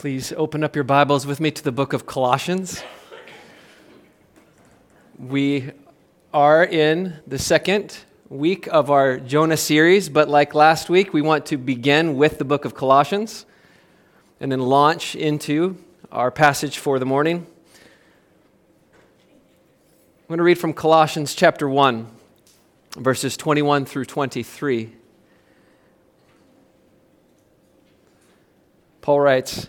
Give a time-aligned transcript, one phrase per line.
[0.00, 2.82] Please open up your Bibles with me to the book of Colossians.
[5.18, 5.72] We
[6.32, 7.98] are in the second
[8.30, 12.46] week of our Jonah series, but like last week, we want to begin with the
[12.46, 13.44] book of Colossians
[14.40, 15.76] and then launch into
[16.10, 17.46] our passage for the morning.
[20.16, 22.06] I'm going to read from Colossians chapter 1,
[22.96, 24.94] verses 21 through 23.
[29.02, 29.68] Paul writes,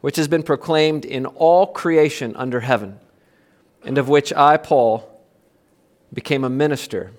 [0.00, 2.98] which has been proclaimed in all creation under heaven,
[3.84, 5.08] and of which I, Paul,
[6.12, 7.12] became a minister.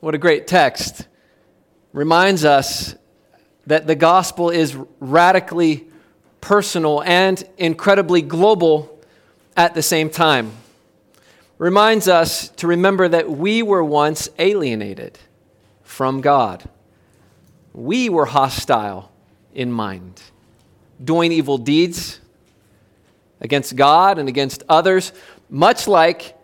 [0.00, 1.06] What a great text.
[1.92, 2.94] Reminds us
[3.66, 5.86] that the gospel is radically
[6.40, 8.98] personal and incredibly global
[9.56, 10.52] at the same time.
[11.58, 15.18] Reminds us to remember that we were once alienated
[15.82, 16.68] from God.
[17.72, 19.07] We were hostile
[19.58, 20.22] in mind,
[21.02, 22.20] doing evil deeds
[23.40, 25.12] against God and against others,
[25.50, 26.38] much like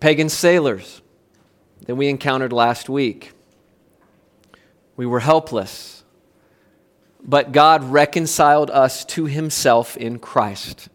[0.00, 1.00] pagan sailors
[1.86, 3.32] that we encountered last week.
[4.96, 6.02] We were helpless,
[7.22, 10.88] but God reconciled us to himself in Christ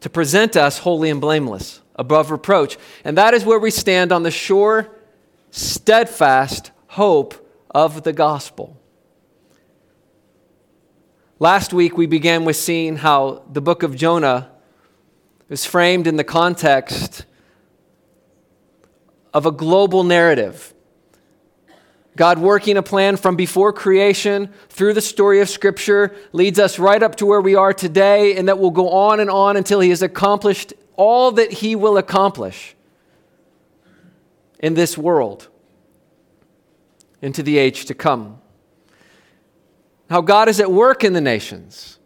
[0.00, 2.78] to present us holy and blameless, above reproach.
[3.04, 4.90] And that is where we stand on the sure
[5.50, 8.78] steadfast hope of the gospel.
[11.40, 14.52] Last week, we began with seeing how the book of Jonah
[15.50, 17.26] is framed in the context
[19.32, 20.72] of a global narrative.
[22.14, 27.02] God working a plan from before creation through the story of Scripture leads us right
[27.02, 29.90] up to where we are today, and that will go on and on until He
[29.90, 32.76] has accomplished all that He will accomplish
[34.60, 35.48] in this world
[37.20, 38.38] into the age to come.
[40.10, 41.98] How God is at work in the nations.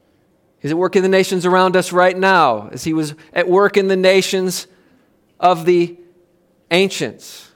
[0.60, 3.76] He's at work in the nations around us right now, as He was at work
[3.76, 4.66] in the nations
[5.38, 5.96] of the
[6.70, 7.50] ancients,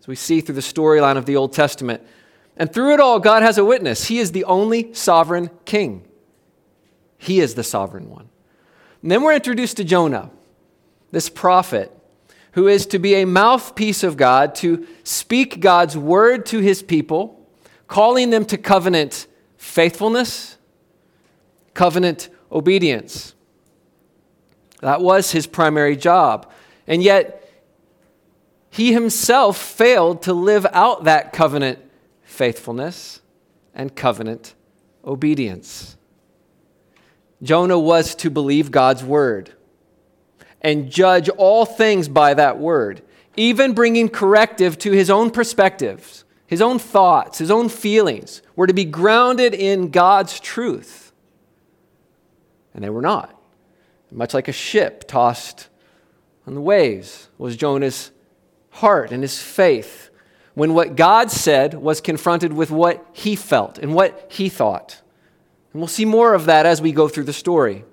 [0.00, 2.02] as we see through the storyline of the Old Testament.
[2.56, 4.06] And through it all, God has a witness.
[4.06, 6.06] He is the only sovereign king,
[7.18, 8.28] He is the sovereign one.
[9.02, 10.30] And then we're introduced to Jonah,
[11.10, 11.92] this prophet
[12.56, 17.46] who is to be a mouthpiece of God, to speak God's word to his people,
[17.86, 19.26] calling them to covenant
[19.76, 20.56] faithfulness,
[21.74, 23.34] covenant obedience.
[24.80, 26.50] That was his primary job.
[26.86, 27.46] And yet,
[28.70, 31.78] he himself failed to live out that covenant
[32.22, 33.20] faithfulness
[33.74, 34.54] and covenant
[35.04, 35.98] obedience.
[37.42, 39.52] Jonah was to believe God's word
[40.62, 43.02] and judge all things by that word,
[43.36, 48.74] even bringing corrective to his own perspectives, his own thoughts, his own feelings, were to
[48.74, 51.12] be grounded in God's truth.
[52.74, 53.32] And they were not.
[54.10, 55.68] Much like a ship tossed
[56.46, 58.12] on the waves was Jonah's
[58.70, 60.10] heart and his faith
[60.54, 65.02] when what God said was confronted with what he felt and what he thought.
[65.72, 67.84] And we'll see more of that as we go through the story.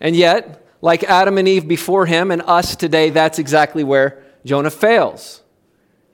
[0.00, 4.70] And yet, like Adam and Eve before him and us today, that's exactly where Jonah
[4.70, 5.42] fails.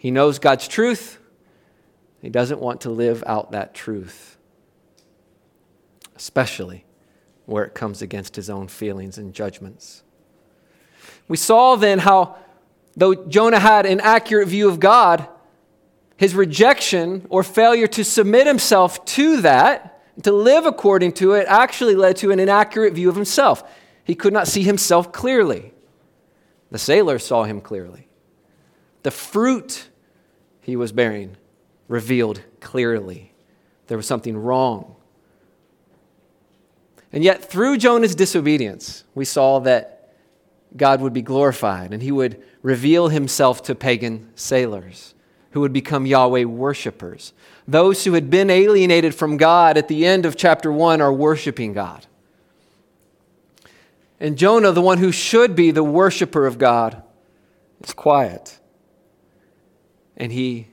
[0.03, 1.21] He knows God's truth,
[2.21, 4.37] he doesn't want to live out that truth,
[6.17, 6.85] especially
[7.47, 10.03] where it comes against his own feelings and judgments.
[11.29, 12.35] We saw then how,
[12.97, 15.29] though Jonah had an accurate view of God,
[16.17, 21.95] his rejection or failure to submit himself to that, to live according to it, actually
[21.95, 23.63] led to an inaccurate view of himself.
[24.03, 25.73] He could not see himself clearly.
[26.73, 28.09] The sailor saw him clearly.
[29.05, 29.91] The fruit
[30.63, 31.37] he was bearing
[31.89, 33.33] revealed clearly
[33.89, 34.97] there was something wrong.
[37.13, 40.15] And yet, through Jonah's disobedience, we saw that
[40.75, 45.15] God would be glorified and he would reveal himself to pagan sailors
[45.51, 47.35] who would become Yahweh worshipers.
[47.69, 51.75] Those who had been alienated from God at the end of chapter 1 are worshiping
[51.75, 52.07] God.
[54.19, 57.03] And Jonah, the one who should be the worshiper of God,
[57.85, 58.59] is quiet.
[60.17, 60.69] And he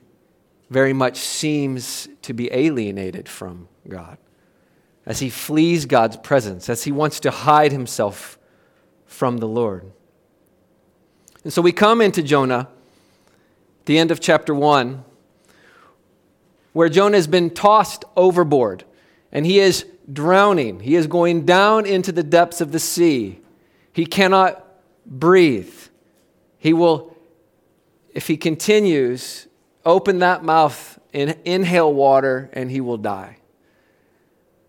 [0.69, 4.18] very much seems to be alienated from God,
[5.06, 8.38] as he flees God's presence, as he wants to hide himself
[9.06, 9.91] from the Lord.
[11.44, 12.68] And so we come into Jonah,
[13.86, 15.03] the end of chapter 1,
[16.74, 18.83] where Jonah has been tossed overboard
[19.31, 20.80] and he is drowning.
[20.80, 23.39] He is going down into the depths of the sea.
[23.94, 24.63] He cannot
[25.06, 25.74] breathe.
[26.57, 27.09] He will,
[28.14, 29.48] if he continues,
[29.86, 33.38] open that mouth and inhale water and he will die.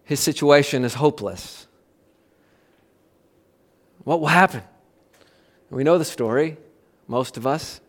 [0.05, 1.67] His situation is hopeless.
[4.05, 4.63] What will happen?
[5.71, 6.57] We know the story,
[7.07, 7.81] most of us.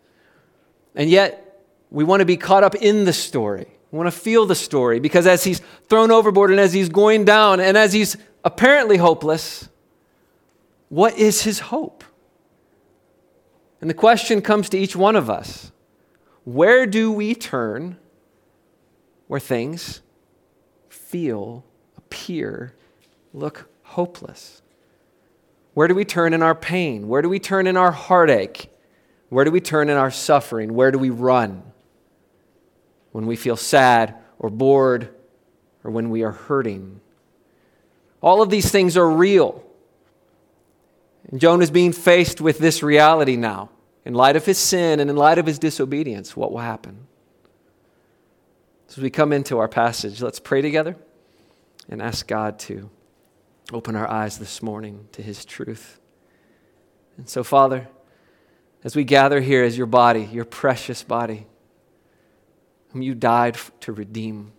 [0.94, 1.60] And yet,
[1.90, 3.66] we want to be caught up in the story.
[3.90, 7.24] We want to feel the story because as he's thrown overboard and as he's going
[7.24, 9.68] down and as he's apparently hopeless,
[10.88, 12.01] what is his hope?
[13.82, 15.70] And the question comes to each one of us
[16.44, 17.98] where do we turn
[19.26, 20.00] where things
[20.88, 21.64] feel,
[21.98, 22.74] appear,
[23.34, 24.62] look hopeless?
[25.74, 27.08] Where do we turn in our pain?
[27.08, 28.70] Where do we turn in our heartache?
[29.28, 30.72] Where do we turn in our suffering?
[30.72, 31.62] Where do we run?
[33.12, 35.14] when we feel sad or bored
[35.84, 37.00] or when we are hurting.
[38.20, 39.62] All of these things are real.
[41.30, 43.70] And Jonah is being faced with this reality now.
[44.04, 47.06] In light of his sin and in light of his disobedience, what will happen?
[48.88, 50.96] As we come into our passage, let's pray together
[51.88, 52.90] and ask God to
[53.72, 55.98] open our eyes this morning to his truth.
[57.16, 57.88] And so, Father,
[58.84, 61.46] as we gather here as your body, your precious body,
[62.90, 64.52] whom you died to redeem.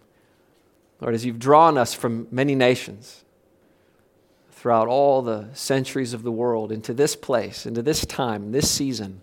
[1.00, 3.24] Lord, as you've drawn us from many nations
[4.52, 9.22] throughout all the centuries of the world into this place, into this time, this season,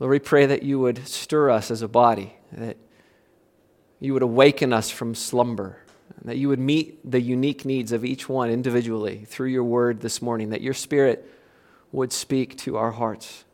[0.00, 2.76] Lord, we pray that you would stir us as a body, that
[4.00, 5.78] you would awaken us from slumber,
[6.24, 10.20] that you would meet the unique needs of each one individually through your word this
[10.20, 11.30] morning, that your spirit
[11.92, 13.44] would speak to our hearts,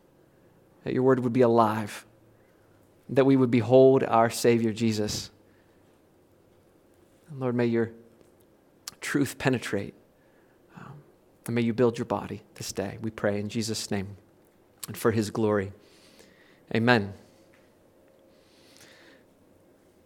[0.85, 2.07] that your word would be alive
[3.09, 5.31] that we would behold our Savior Jesus.
[7.37, 7.91] Lord, may your
[9.01, 9.95] truth penetrate.
[10.77, 10.95] Um,
[11.47, 14.17] and may you build your body this day, we pray in Jesus' name
[14.89, 15.73] and for his glory.
[16.75, 17.15] Amen.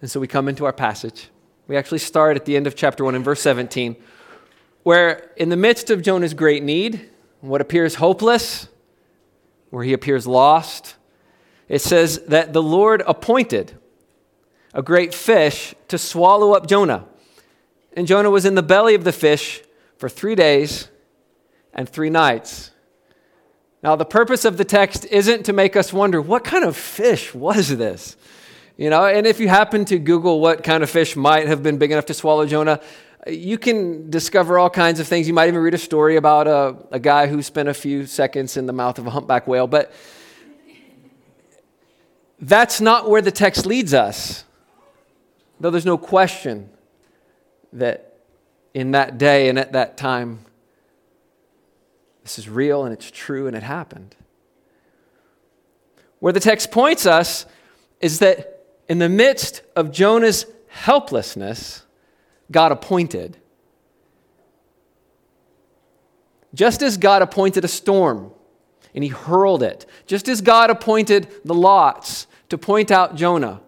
[0.00, 1.28] And so we come into our passage.
[1.66, 3.96] We actually start at the end of chapter 1 in verse 17,
[4.82, 7.08] where in the midst of Jonah's great need,
[7.40, 8.68] what appears hopeless,
[9.70, 10.96] where he appears lost,
[11.68, 13.78] it says that the Lord appointed
[14.74, 17.06] a great fish to swallow up Jonah.
[17.92, 19.62] And Jonah was in the belly of the fish
[19.96, 20.88] for three days
[21.72, 22.70] and three nights.
[23.82, 27.34] Now, the purpose of the text isn't to make us wonder what kind of fish
[27.34, 28.16] was this?
[28.76, 31.78] You know, and if you happen to Google what kind of fish might have been
[31.78, 32.80] big enough to swallow Jonah,
[33.26, 35.28] you can discover all kinds of things.
[35.28, 38.56] You might even read a story about a, a guy who spent a few seconds
[38.56, 39.66] in the mouth of a humpback whale.
[39.66, 39.92] But
[42.38, 44.44] that's not where the text leads us,
[45.58, 46.70] though there's no question
[47.74, 48.14] that
[48.72, 50.38] in that day and at that time,
[52.30, 54.14] this is real and it's true and it happened.
[56.20, 57.44] Where the text points us
[58.00, 61.82] is that in the midst of Jonah's helplessness,
[62.52, 63.36] God appointed.
[66.54, 68.30] Just as God appointed a storm
[68.94, 73.60] and he hurled it, just as God appointed the lots to point out Jonah.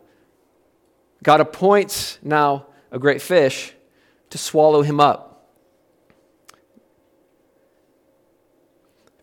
[1.25, 3.73] God appoints now a great fish
[4.31, 5.32] to swallow him up.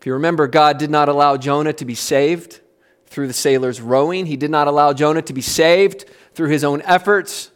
[0.00, 2.60] If you remember, God did not allow Jonah to be saved
[3.04, 4.24] through the sailors rowing.
[4.24, 7.50] He did not allow Jonah to be saved through his own efforts.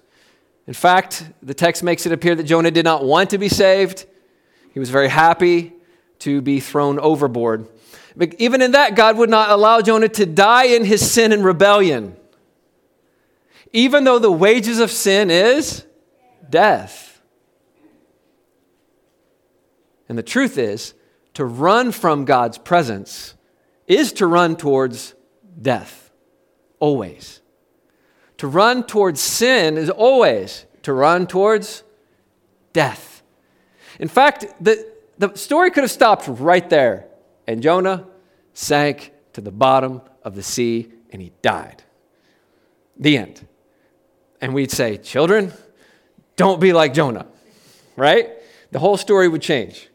[0.67, 4.05] In fact, the text makes it appear that Jonah did not want to be saved.
[4.75, 5.73] He was very happy
[6.19, 7.67] to be thrown overboard.
[8.15, 11.47] But even in that, God would not allow Jonah to die in his sin and
[11.47, 12.15] rebellion.
[13.73, 15.87] Even though the wages of sin is
[16.51, 17.23] death.
[20.11, 20.93] And the truth is,
[21.35, 23.35] to run from God's presence
[23.87, 25.15] is to run towards
[25.61, 26.11] death.
[26.81, 27.41] Always.
[28.39, 31.83] To run towards sin is always to run towards
[32.73, 33.23] death.
[33.99, 37.07] In fact, the, the story could have stopped right there
[37.47, 38.07] and Jonah
[38.53, 41.83] sank to the bottom of the sea and he died.
[42.97, 43.47] The end.
[44.41, 45.53] And we'd say, Children,
[46.37, 47.27] don't be like Jonah,
[47.97, 48.31] right?
[48.73, 49.89] The whole story would change.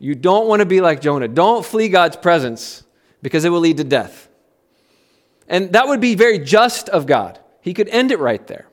[0.00, 1.28] You don't want to be like Jonah.
[1.28, 2.82] Don't flee God's presence
[3.22, 4.28] because it will lead to death.
[5.46, 7.38] And that would be very just of God.
[7.60, 8.66] He could end it right there.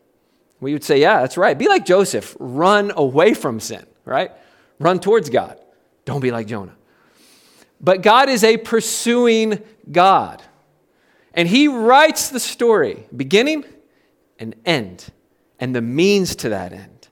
[0.62, 1.58] We would say, yeah, that's right.
[1.58, 2.36] Be like Joseph.
[2.40, 4.32] Run away from sin, right?
[4.80, 5.60] Run towards God.
[6.06, 6.76] Don't be like Jonah.
[7.82, 10.42] But God is a pursuing God.
[11.34, 13.66] And He writes the story, beginning
[14.40, 15.12] and end,
[15.60, 17.10] and the means to that end.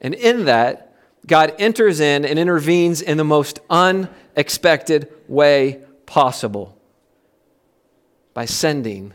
[0.00, 0.91] And in that,
[1.26, 6.78] God enters in and intervenes in the most unexpected way possible
[8.34, 9.12] by sending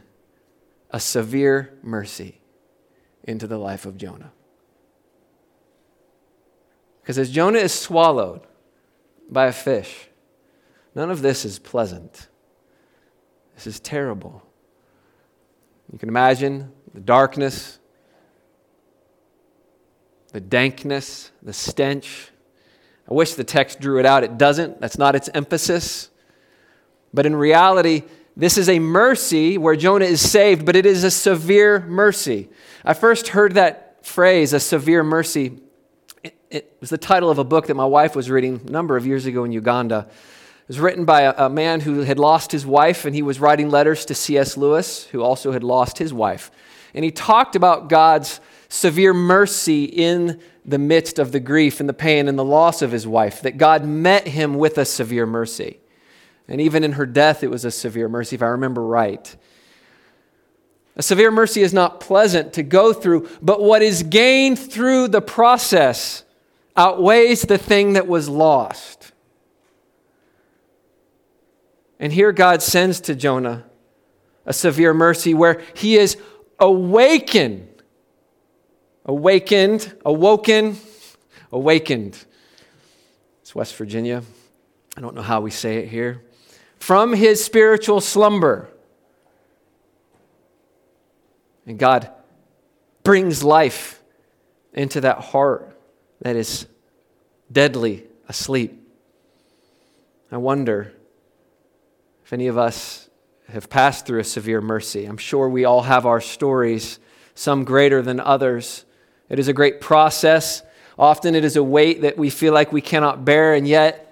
[0.91, 2.39] a severe mercy
[3.23, 4.31] into the life of Jonah.
[7.01, 8.41] Because as Jonah is swallowed
[9.29, 10.07] by a fish,
[10.95, 12.27] none of this is pleasant.
[13.55, 14.43] This is terrible.
[15.91, 17.79] You can imagine the darkness,
[20.31, 22.29] the dankness, the stench.
[23.09, 24.23] I wish the text drew it out.
[24.23, 24.81] It doesn't.
[24.81, 26.09] That's not its emphasis.
[27.13, 28.03] But in reality,
[28.35, 32.49] this is a mercy where Jonah is saved, but it is a severe mercy.
[32.85, 35.59] I first heard that phrase, a severe mercy.
[36.51, 39.07] It, was the title of a book that my wife was reading a number of
[39.07, 40.07] years ago in Uganda.
[40.07, 43.39] It was written by a, a man who had lost his wife, and he was
[43.39, 44.55] writing letters to C.S.
[44.55, 46.51] Lewis, who also had lost his wife.
[46.93, 48.39] And he talked about God's
[48.69, 52.91] severe mercy in the midst of the grief and the pain and the loss of
[52.91, 55.79] his wife, that God met him with a severe mercy.
[56.47, 59.35] And even in her death, it was a severe mercy, if I remember right.
[60.95, 65.21] A severe mercy is not pleasant to go through, but what is gained through the
[65.21, 66.23] process
[66.75, 69.11] outweighs the thing that was lost.
[71.99, 73.65] And here God sends to Jonah
[74.45, 76.17] a severe mercy where he is
[76.59, 77.76] awakened.
[79.07, 80.77] Awakened, awoken,
[81.51, 82.23] awakened.
[83.41, 84.21] It's West Virginia.
[84.95, 86.23] I don't know how we say it here
[86.79, 88.69] from his spiritual slumber.
[91.65, 92.09] And God
[93.03, 94.01] brings life
[94.73, 95.77] into that heart
[96.21, 96.65] that is
[97.51, 98.81] deadly asleep.
[100.31, 100.93] I wonder
[102.23, 103.09] if any of us
[103.49, 105.05] have passed through a severe mercy.
[105.05, 106.99] I'm sure we all have our stories,
[107.33, 108.85] some greater than others.
[109.29, 110.63] It is a great process.
[110.97, 114.03] Often it is a weight that we feel like we cannot bear, and yet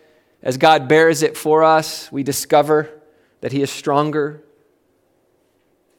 [0.44, 2.90] as God bears it for us, we discover
[3.42, 4.44] that He is stronger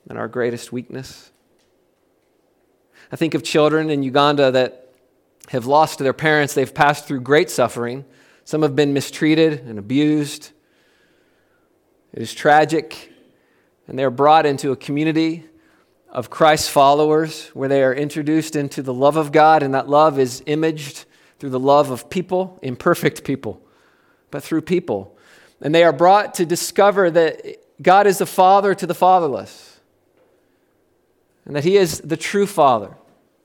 [0.07, 1.33] than our greatest weakness.
[3.11, 4.93] I think of children in Uganda that
[5.49, 6.55] have lost their parents.
[6.55, 8.05] They've passed through great suffering.
[8.45, 10.51] Some have been mistreated and abused.
[12.13, 13.13] It is tragic.
[13.89, 15.45] And they're brought into a community
[16.11, 20.19] of Christ's followers where they are introduced into the love of God, and that love
[20.19, 21.05] is imaged
[21.39, 23.63] through the love of people, imperfect people
[24.31, 25.17] but through people.
[25.61, 29.81] And they are brought to discover that God is the father to the fatherless,
[31.45, 32.97] and that He is the true father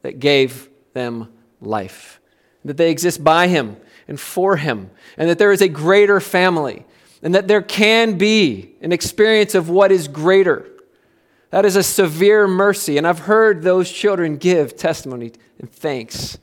[0.02, 2.20] that gave them life,
[2.66, 3.78] that they exist by Him
[4.08, 6.86] and for Him, and that there is a greater family,
[7.22, 10.68] and that there can be an experience of what is greater.
[11.52, 12.98] That is a severe mercy.
[12.98, 16.38] And I've heard those children give testimony and thanks,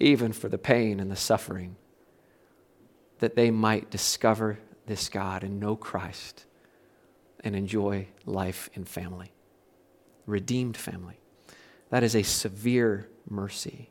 [0.00, 1.76] even for the pain and the suffering
[3.18, 6.44] that they might discover this God and know Christ
[7.40, 9.32] and enjoy life in family,
[10.26, 11.18] redeemed family.
[11.90, 13.90] That is a severe mercy.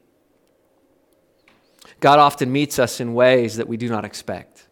[1.99, 4.67] God often meets us in ways that we do not expect.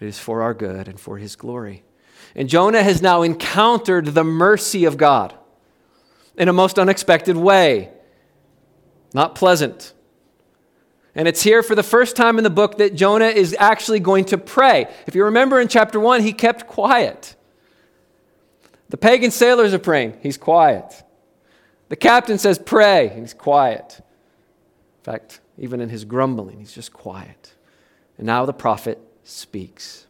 [0.00, 1.83] It is for our good and for his glory.
[2.34, 5.34] And Jonah has now encountered the mercy of God
[6.36, 7.90] in a most unexpected way.
[9.12, 9.94] Not pleasant,
[11.14, 14.24] and it's here for the first time in the book that Jonah is actually going
[14.26, 14.86] to pray.
[15.06, 17.36] If you remember in chapter 1, he kept quiet.
[18.88, 21.02] The pagan sailors are praying, he's quiet.
[21.88, 24.00] The captain says, Pray, he's quiet.
[24.00, 27.54] In fact, even in his grumbling, he's just quiet.
[28.18, 30.03] And now the prophet speaks.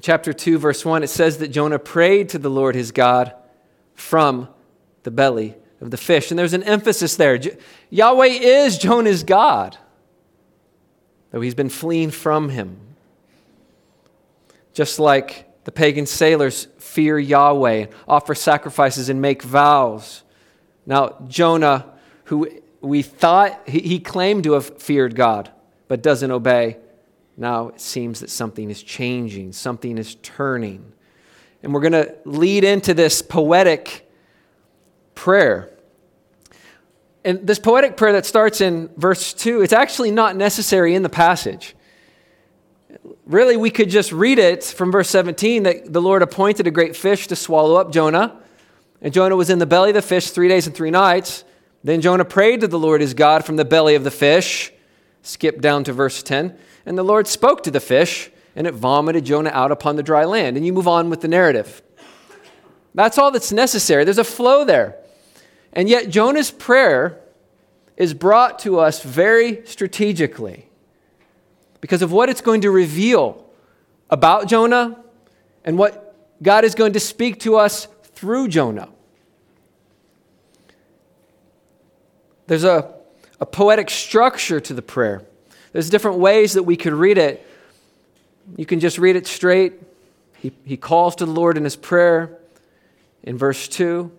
[0.00, 3.34] Chapter 2, verse 1, it says that Jonah prayed to the Lord his God
[3.94, 4.48] from
[5.02, 6.30] the belly of the fish.
[6.30, 7.40] And there's an emphasis there.
[7.90, 9.76] Yahweh is Jonah's God,
[11.30, 12.78] though he's been fleeing from him.
[14.72, 20.22] Just like the pagan sailors fear Yahweh, offer sacrifices, and make vows.
[20.86, 21.86] Now, Jonah,
[22.24, 22.48] who
[22.80, 25.50] we thought he, he claimed to have feared God,
[25.88, 26.76] but doesn't obey,
[27.38, 30.92] now it seems that something is changing, something is turning.
[31.62, 34.10] And we're going to lead into this poetic
[35.14, 35.70] prayer.
[37.24, 41.08] And this poetic prayer that starts in verse 2, it's actually not necessary in the
[41.08, 41.76] passage.
[43.26, 46.96] Really, we could just read it from verse 17 that the Lord appointed a great
[46.96, 48.40] fish to swallow up Jonah.
[49.00, 51.44] And Jonah was in the belly of the fish three days and three nights.
[51.84, 54.72] Then Jonah prayed to the Lord his God from the belly of the fish.
[55.22, 56.56] Skip down to verse 10.
[56.88, 60.24] And the Lord spoke to the fish, and it vomited Jonah out upon the dry
[60.24, 60.56] land.
[60.56, 61.82] And you move on with the narrative.
[62.94, 64.04] That's all that's necessary.
[64.04, 64.96] There's a flow there.
[65.74, 67.20] And yet, Jonah's prayer
[67.98, 70.70] is brought to us very strategically
[71.82, 73.44] because of what it's going to reveal
[74.08, 75.04] about Jonah
[75.66, 78.88] and what God is going to speak to us through Jonah.
[82.46, 82.94] There's a,
[83.38, 85.27] a poetic structure to the prayer.
[85.78, 87.46] There's different ways that we could read it.
[88.56, 89.74] You can just read it straight.
[90.34, 92.36] He, he calls to the Lord in his prayer
[93.22, 94.10] in verse 2.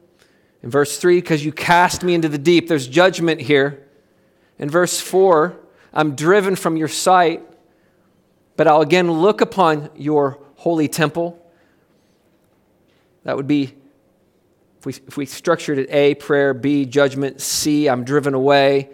[0.63, 3.85] In verse 3, because you cast me into the deep, there's judgment here.
[4.57, 5.53] In verse 4,
[5.91, 7.43] I'm driven from your sight,
[8.55, 11.45] but I'll again look upon your holy temple.
[13.25, 13.75] That would be,
[14.79, 18.91] if we, if we structured it A, prayer, B, judgment, C, I'm driven away.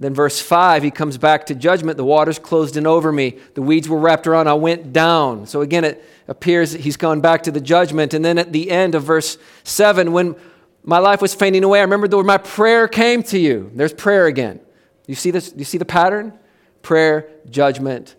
[0.00, 1.98] Then, verse 5, he comes back to judgment.
[1.98, 3.36] The waters closed in over me.
[3.52, 4.48] The weeds were wrapped around.
[4.48, 5.46] I went down.
[5.46, 8.14] So, again, it appears he's gone back to the judgment.
[8.14, 10.36] And then at the end of verse 7, when
[10.82, 13.70] my life was fading away, I remembered the word, my prayer came to you.
[13.74, 14.60] There's prayer again.
[15.06, 15.52] You see this?
[15.54, 16.32] You see the pattern?
[16.80, 18.16] Prayer, judgment.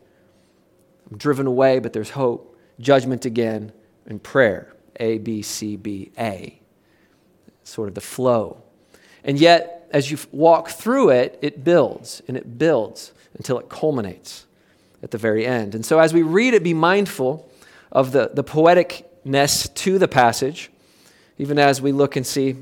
[1.10, 2.60] I'm driven away, but there's hope.
[2.80, 3.72] Judgment again,
[4.06, 4.72] and prayer.
[5.00, 6.62] A, B, C, B, A.
[7.64, 8.62] Sort of the flow.
[9.24, 14.46] And yet, as you walk through it, it builds and it builds until it culminates
[15.04, 15.76] at the very end.
[15.76, 17.50] And so, as we read it, be mindful
[17.92, 20.72] of the, the poeticness to the passage,
[21.38, 22.56] even as we look and see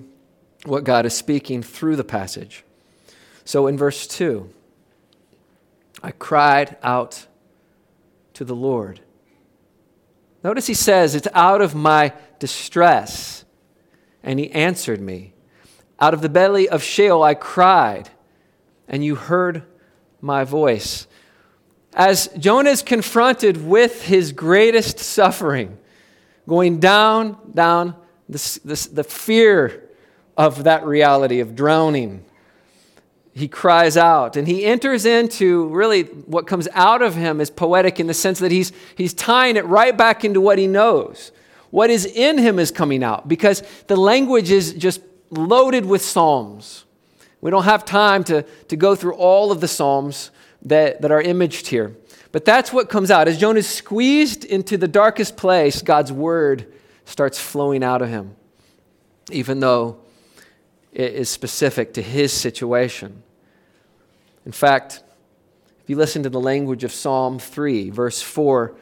[0.65, 2.63] what God is speaking through the passage.
[3.45, 4.49] So, in verse 2,
[6.03, 7.25] I cried out
[8.33, 9.01] to the Lord.
[10.43, 13.43] Notice he says, It's out of my distress.
[14.23, 15.33] And he answered me.
[15.99, 18.09] Out of the belly of Sheol I cried,
[18.87, 19.63] and you heard
[20.21, 21.07] my voice.
[21.93, 25.77] As Jonah is confronted with his greatest suffering,
[26.47, 27.95] going down, down,
[28.29, 29.89] the, fear
[30.37, 32.23] of that reality of drowning,
[33.33, 37.99] he cries out and he enters into really what comes out of him is poetic
[37.99, 41.31] in the sense that he's, he's tying it right back into what he knows.
[41.71, 46.85] What is in him is coming out because the language is just loaded with psalms.
[47.41, 50.31] We don't have time to, to go through all of the psalms
[50.63, 51.95] that, that are imaged here.
[52.31, 53.27] But that's what comes out.
[53.27, 56.71] As Jonah is squeezed into the darkest place, God's word
[57.05, 58.35] starts flowing out of him,
[59.31, 59.99] even though
[60.91, 63.23] it is specific to his situation.
[64.45, 65.03] In fact,
[65.83, 68.75] if you listen to the language of Psalm 3, verse 4,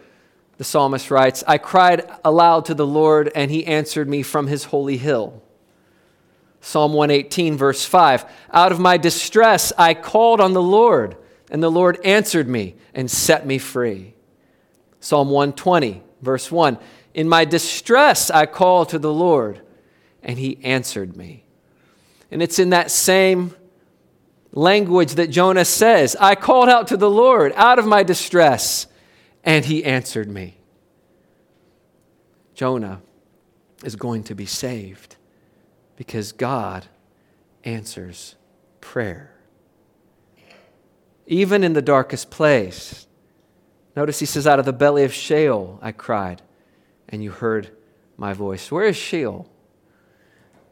[0.58, 4.66] the psalmist writes, I cried aloud to the Lord, and he answered me from his
[4.66, 5.42] holy hill.
[6.62, 11.18] Psalm 118, verse 5, Out of my distress I called on the Lord,
[11.50, 14.16] and the Lord answered me and set me free.
[15.00, 16.78] Psalm 120, verse 1,
[17.14, 19.62] In my distress I called to the Lord,
[20.24, 21.46] and he answered me.
[22.32, 23.56] And it's in that same
[24.52, 28.88] language that Jonah says I called out to the Lord out of my distress,
[29.44, 30.58] and he answered me.
[32.56, 33.02] Jonah
[33.84, 35.17] is going to be saved
[35.98, 36.86] because God
[37.66, 38.36] answers
[38.80, 39.34] prayer.
[41.26, 43.06] Even in the darkest place.
[43.98, 46.42] Notice he says, Out of the belly of Sheol I cried,
[47.10, 47.70] and you heard
[48.16, 48.72] my voice.
[48.72, 49.50] Where is Sheol?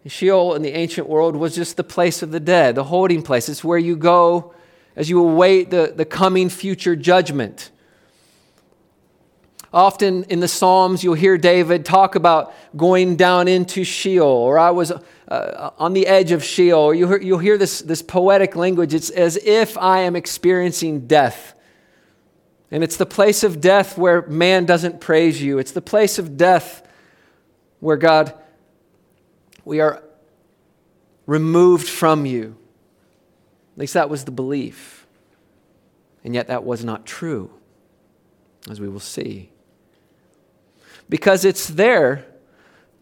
[0.08, 3.50] Sheol in the ancient world was just the place of the dead, the holding place.
[3.50, 4.54] It's where you go
[4.96, 7.72] as you await the, the coming future judgment.
[9.76, 14.72] Often in the Psalms, you'll hear David talk about going down into Sheol, or I
[14.72, 14.94] was
[15.28, 16.94] uh, on the edge of Sheol.
[16.94, 18.94] You'll hear, you'll hear this, this poetic language.
[18.94, 21.56] It's as if I am experiencing death.
[22.72, 26.38] And it's the place of death where man doesn't praise you, it's the place of
[26.38, 26.88] death
[27.82, 28.34] where God
[29.66, 30.02] we are
[31.26, 32.56] removed from you.
[33.74, 35.06] At least that was the belief.
[36.24, 37.52] And yet that was not true,
[38.70, 39.50] as we will see.
[41.10, 42.26] Because it's there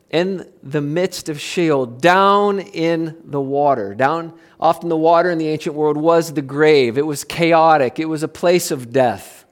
[0.10, 3.96] in the midst of Sheol, down in the water.
[3.96, 6.98] Down, often the water in the ancient world was the grave.
[6.98, 9.46] It was chaotic, it was a place of death.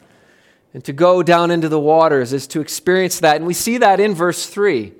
[0.73, 3.37] And to go down into the waters is to experience that.
[3.37, 4.93] And we see that in verse 3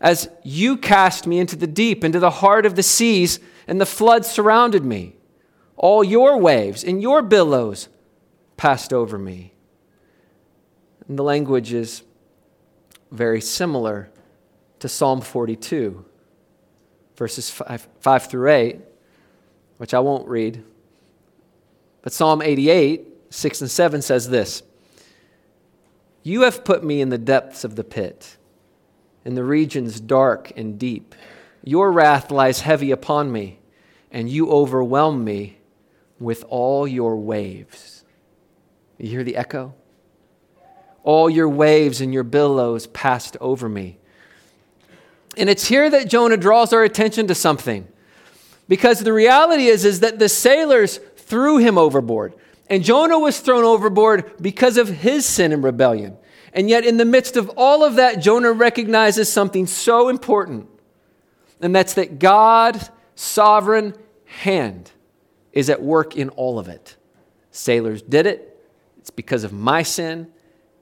[0.00, 3.86] as you cast me into the deep, into the heart of the seas, and the
[3.86, 5.16] floods surrounded me.
[5.76, 7.88] All your waves and your billows
[8.56, 9.52] passed over me.
[11.08, 12.02] And the language is
[13.10, 14.10] very similar
[14.80, 16.04] to Psalm 42,
[17.16, 18.80] verses 5, 5 through 8,
[19.78, 20.64] which I won't read.
[22.02, 24.62] But Psalm 88, 6 and 7 says this
[26.22, 28.36] You have put me in the depths of the pit,
[29.24, 31.14] in the regions dark and deep.
[31.64, 33.58] Your wrath lies heavy upon me,
[34.12, 35.58] and you overwhelm me
[36.20, 38.04] with all your waves.
[38.98, 39.74] You hear the echo?
[41.06, 43.96] All your waves and your billows passed over me.
[45.36, 47.86] And it's here that Jonah draws our attention to something.
[48.66, 52.34] Because the reality is, is that the sailors threw him overboard.
[52.68, 56.16] And Jonah was thrown overboard because of his sin and rebellion.
[56.52, 60.68] And yet, in the midst of all of that, Jonah recognizes something so important.
[61.60, 64.90] And that's that God's sovereign hand
[65.52, 66.96] is at work in all of it.
[67.52, 68.60] Sailors did it.
[68.98, 70.32] It's because of my sin,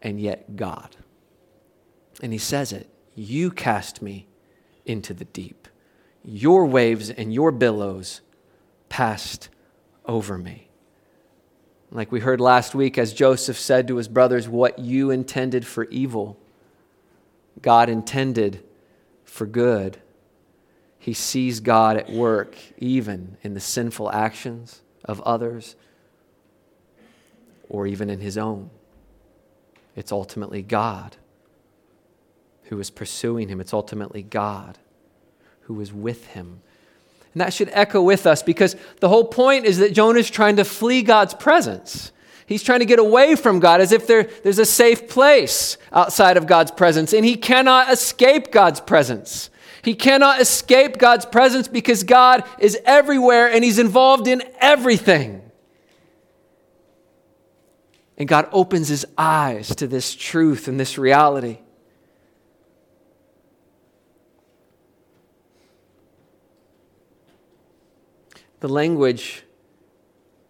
[0.04, 0.94] and yet God.
[2.22, 4.28] And he says it You cast me
[4.84, 5.66] into the deep.
[6.22, 8.20] Your waves and your billows
[8.88, 9.48] passed
[10.04, 10.68] over me.
[11.90, 15.84] Like we heard last week, as Joseph said to his brothers, What you intended for
[15.84, 16.38] evil,
[17.60, 18.62] God intended
[19.24, 19.98] for good.
[20.98, 25.76] He sees God at work even in the sinful actions of others
[27.68, 28.70] or even in his own.
[29.96, 31.16] It's ultimately God
[32.64, 33.60] who is pursuing him.
[33.60, 34.78] It's ultimately God
[35.62, 36.60] who is with him.
[37.32, 40.56] And that should echo with us because the whole point is that Jonah is trying
[40.56, 42.12] to flee God's presence.
[42.46, 46.36] He's trying to get away from God as if there, there's a safe place outside
[46.36, 49.50] of God's presence, and he cannot escape God's presence.
[49.82, 55.43] He cannot escape God's presence because God is everywhere and he's involved in everything.
[58.16, 61.58] And God opens his eyes to this truth and this reality.
[68.60, 69.42] The language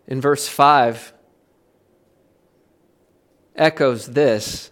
[0.06, 1.12] in verse 5
[3.56, 4.70] echoes this.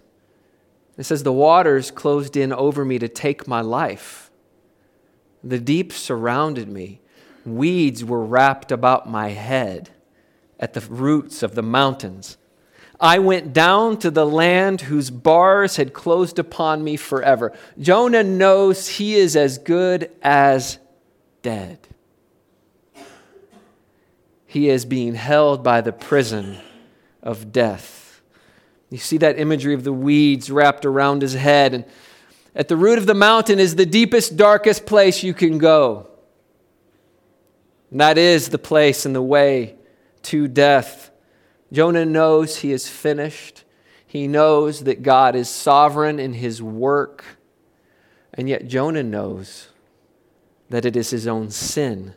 [0.98, 4.30] It says, The waters closed in over me to take my life.
[5.42, 7.00] The deep surrounded me.
[7.44, 9.90] Weeds were wrapped about my head
[10.60, 12.36] at the roots of the mountains.
[13.02, 17.52] I went down to the land whose bars had closed upon me forever.
[17.76, 20.78] Jonah knows he is as good as
[21.42, 21.80] dead.
[24.46, 26.58] He is being held by the prison
[27.24, 28.22] of death.
[28.88, 31.74] You see that imagery of the weeds wrapped around his head.
[31.74, 31.84] And
[32.54, 36.06] at the root of the mountain is the deepest, darkest place you can go.
[37.90, 39.74] And that is the place and the way
[40.24, 41.10] to death.
[41.72, 43.64] Jonah knows he is finished.
[44.06, 47.24] He knows that God is sovereign in his work.
[48.34, 49.68] And yet, Jonah knows
[50.68, 52.14] that it is his own sin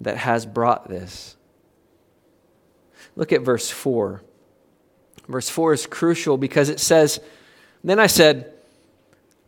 [0.00, 1.36] that has brought this.
[3.16, 4.22] Look at verse 4.
[5.28, 7.20] Verse 4 is crucial because it says,
[7.82, 8.52] Then I said,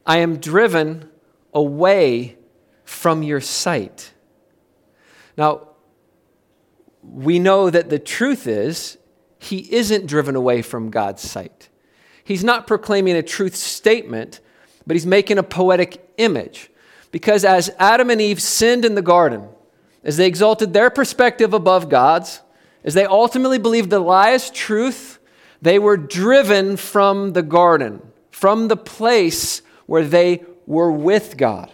[0.05, 1.09] I am driven
[1.55, 2.37] away
[2.85, 4.13] from your sight.
[5.37, 5.69] Now,
[7.03, 8.99] we know that the truth is,
[9.43, 11.69] he isn't driven away from God's sight.
[12.23, 14.41] He's not proclaiming a truth statement,
[14.87, 16.71] but he's making a poetic image.
[17.11, 19.49] Because as Adam and Eve sinned in the garden,
[20.05, 22.41] as they exalted their perspective above God's,
[22.85, 25.19] as they ultimately believed the lie as truth,
[25.61, 28.01] they were driven from the garden,
[28.31, 31.73] from the place where they were with God.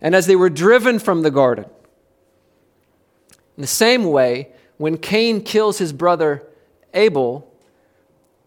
[0.00, 1.64] And as they were driven from the garden,
[3.56, 6.45] in the same way, when Cain kills his brother
[6.96, 7.52] Abel,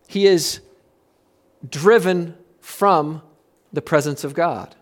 [0.08, 0.60] he is
[1.68, 3.22] driven from
[3.72, 4.76] the presence of God.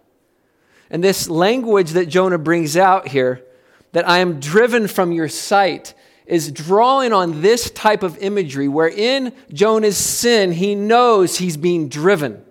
[0.89, 3.43] And this language that Jonah brings out here,
[3.91, 5.93] that I am driven from your sight,
[6.25, 11.89] is drawing on this type of imagery where in Jonah's sin, he knows he's being
[11.89, 12.43] driven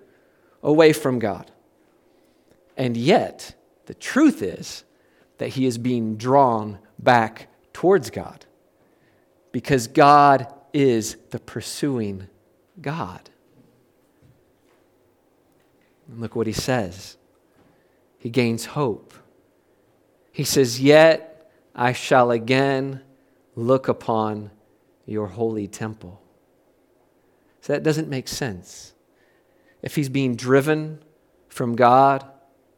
[0.62, 1.50] away from God.
[2.76, 3.54] And yet,
[3.86, 4.84] the truth is
[5.38, 8.44] that he is being drawn back towards God
[9.52, 12.28] because God is the pursuing
[12.82, 13.30] God.
[16.06, 17.16] And look what he says.
[18.18, 19.14] He gains hope.
[20.30, 23.00] He says, Yet I shall again
[23.54, 24.50] look upon
[25.06, 26.20] your holy temple.
[27.62, 28.92] So that doesn't make sense.
[29.80, 30.98] If he's being driven
[31.48, 32.22] from God,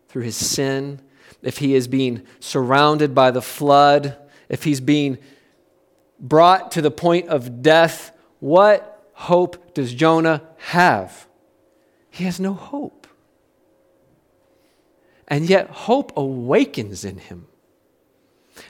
[0.08, 1.00] through his sin,
[1.42, 4.16] if he is being surrounded by the flood,
[4.48, 5.18] if he's being
[6.20, 11.26] brought to the point of death, what hope does Jonah have?
[12.10, 13.06] He has no hope.
[15.26, 17.46] And yet, hope awakens in him.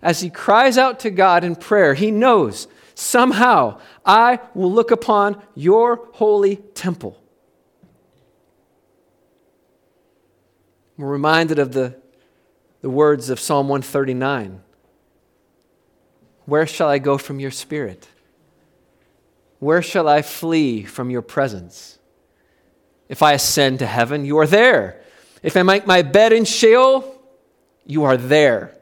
[0.03, 5.41] As he cries out to God in prayer, he knows somehow I will look upon
[5.55, 7.23] your holy temple.
[10.97, 11.97] We're reminded of the,
[12.81, 14.63] the words of Psalm 139
[16.49, 18.09] Where shall I go from your spirit?
[19.59, 21.99] Where shall I flee from your presence?
[23.07, 24.99] If I ascend to heaven, you are there.
[25.43, 27.21] If I make my bed in Sheol,
[27.85, 28.75] you are there.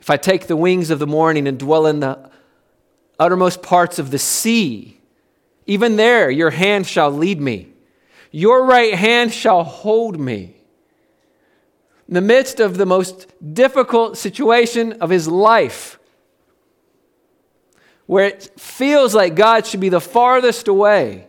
[0.00, 2.30] If I take the wings of the morning and dwell in the
[3.18, 4.98] uttermost parts of the sea,
[5.66, 7.68] even there your hand shall lead me.
[8.30, 10.56] Your right hand shall hold me.
[12.08, 15.98] In the midst of the most difficult situation of his life,
[18.06, 21.26] where it feels like God should be the farthest away,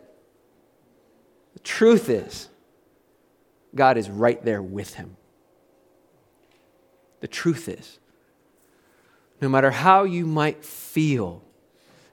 [1.53, 2.49] the truth is,
[3.75, 5.15] God is right there with him.
[7.21, 7.99] The truth is,
[9.39, 11.41] no matter how you might feel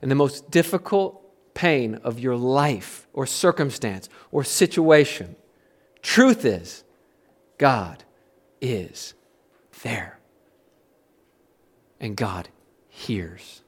[0.03, 1.17] in the most difficult
[1.55, 5.37] pain of your life or circumstance or situation,
[6.03, 6.85] truth is,
[7.59, 8.05] God
[8.61, 9.15] is
[9.83, 10.19] there.
[11.99, 12.49] And God
[12.89, 13.63] hears.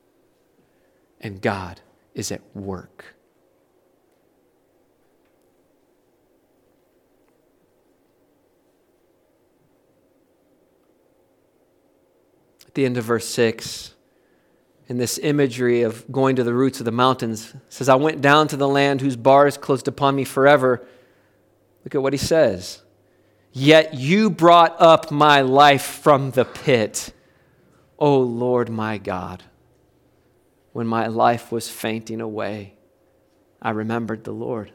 [1.21, 1.81] And God
[2.15, 3.15] is at work.
[12.67, 13.95] At the end of verse 6,
[14.89, 18.49] in this imagery of going to the roots of the mountains, says, I went down
[18.49, 20.87] to the land whose bars closed upon me forever.
[21.85, 22.83] Look at what he says.
[23.53, 27.13] Yet you brought up my life from the pit,
[27.99, 29.43] O Lord my God.
[30.73, 32.75] When my life was fainting away,
[33.61, 34.73] I remembered the Lord.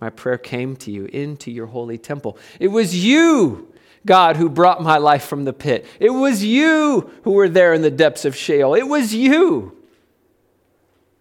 [0.00, 2.36] My prayer came to you into your holy temple.
[2.58, 3.72] It was you
[4.04, 5.86] God who brought my life from the pit.
[6.00, 8.74] It was you who were there in the depths of Sheol.
[8.74, 9.76] It was you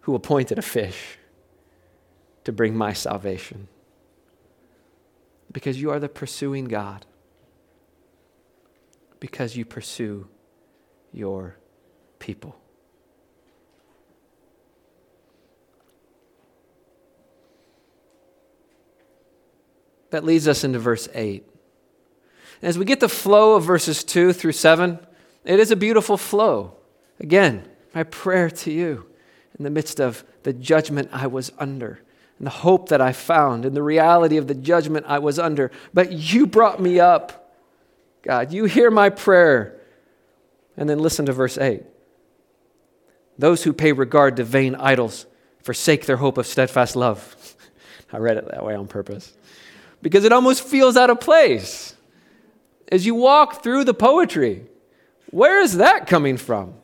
[0.01, 1.17] who appointed a fish
[2.43, 3.67] to bring my salvation.
[5.55, 7.05] Because you are the pursuing God.
[9.21, 10.27] Because you pursue
[11.13, 11.55] your
[12.19, 12.57] people.
[20.09, 21.47] That leads us into verse 8.
[22.61, 24.99] As we get the flow of verses 2 through 7,
[25.45, 26.73] it is a beautiful flow.
[27.21, 29.05] Again, my prayer to you
[29.57, 32.01] in the midst of the judgment I was under
[32.38, 35.71] and the hope that I found and the reality of the judgment I was under.
[35.93, 37.54] But you brought me up.
[38.24, 39.80] God, you hear my prayer.
[40.78, 41.84] And then listen to verse 8.
[43.38, 45.26] Those who pay regard to vain idols
[45.63, 47.56] forsake their hope of steadfast love.
[48.13, 49.34] I read it that way on purpose
[50.02, 51.95] because it almost feels out of place
[52.91, 54.65] as you walk through the poetry.
[55.32, 56.76] Where is that coming from?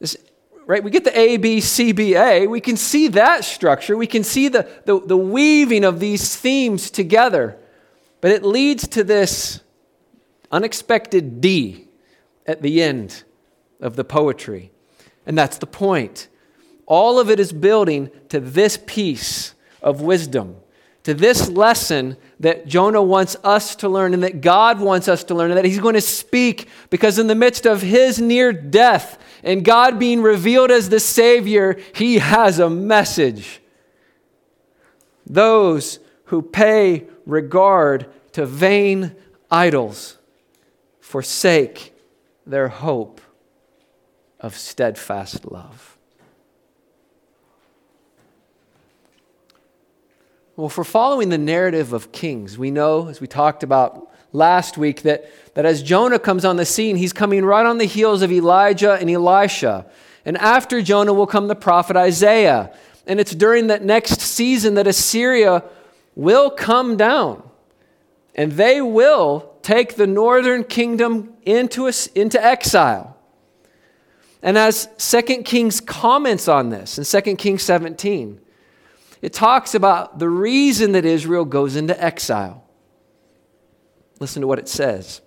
[0.00, 0.16] This,
[0.66, 2.46] right, we get the A, B, C, B, A.
[2.46, 3.96] We can see that structure.
[3.96, 7.58] We can see the, the, the weaving of these themes together.
[8.20, 9.60] But it leads to this
[10.50, 11.88] unexpected D
[12.46, 13.24] at the end
[13.80, 14.70] of the poetry.
[15.26, 16.28] And that's the point.
[16.86, 20.56] All of it is building to this piece of wisdom
[21.04, 25.34] to this lesson that Jonah wants us to learn and that God wants us to
[25.34, 29.18] learn, and that He's going to speak because, in the midst of his near death
[29.42, 33.60] and God being revealed as the Savior, He has a message.
[35.26, 39.14] Those who pay regard to vain
[39.50, 40.18] idols
[41.00, 41.94] forsake
[42.46, 43.20] their hope
[44.40, 45.91] of steadfast love.
[50.62, 55.02] Well, for following the narrative of kings, we know, as we talked about last week,
[55.02, 58.30] that, that as Jonah comes on the scene, he's coming right on the heels of
[58.30, 59.84] Elijah and Elisha.
[60.24, 62.72] And after Jonah will come the prophet Isaiah.
[63.08, 65.64] And it's during that next season that Assyria
[66.14, 67.42] will come down.
[68.36, 73.16] And they will take the northern kingdom into, a, into exile.
[74.42, 78.38] And as 2 Kings comments on this in 2 Kings 17,
[79.22, 82.64] it talks about the reason that Israel goes into exile.
[84.18, 85.20] Listen to what it says.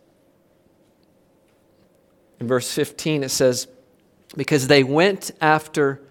[2.40, 3.68] In verse 15, it says,
[4.36, 6.02] Because they went after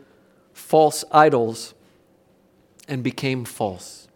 [0.55, 1.75] false idols
[2.88, 4.09] and became false.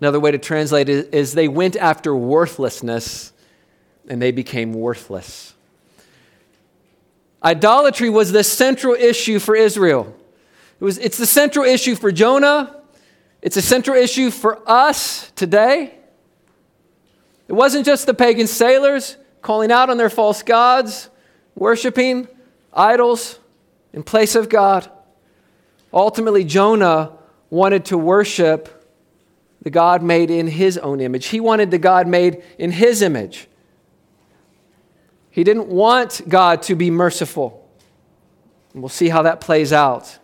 [0.00, 3.32] Another way to translate it is they went after worthlessness
[4.08, 5.54] and they became worthless.
[7.42, 10.14] Idolatry was the central issue for Israel.
[10.84, 12.82] It was, it's the central issue for Jonah.
[13.40, 15.94] It's a central issue for us today.
[17.48, 21.08] It wasn't just the pagan sailors calling out on their false gods,
[21.54, 22.28] worshiping
[22.70, 23.38] idols
[23.94, 24.90] in place of God.
[25.90, 27.12] Ultimately, Jonah
[27.48, 28.86] wanted to worship
[29.62, 31.28] the God made in his own image.
[31.28, 33.48] He wanted the God made in his image.
[35.30, 37.66] He didn't want God to be merciful.
[38.74, 40.18] And we'll see how that plays out.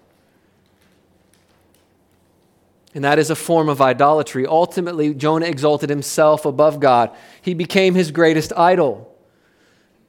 [2.94, 4.46] And that is a form of idolatry.
[4.46, 7.14] Ultimately, Jonah exalted himself above God.
[7.40, 9.16] He became his greatest idol.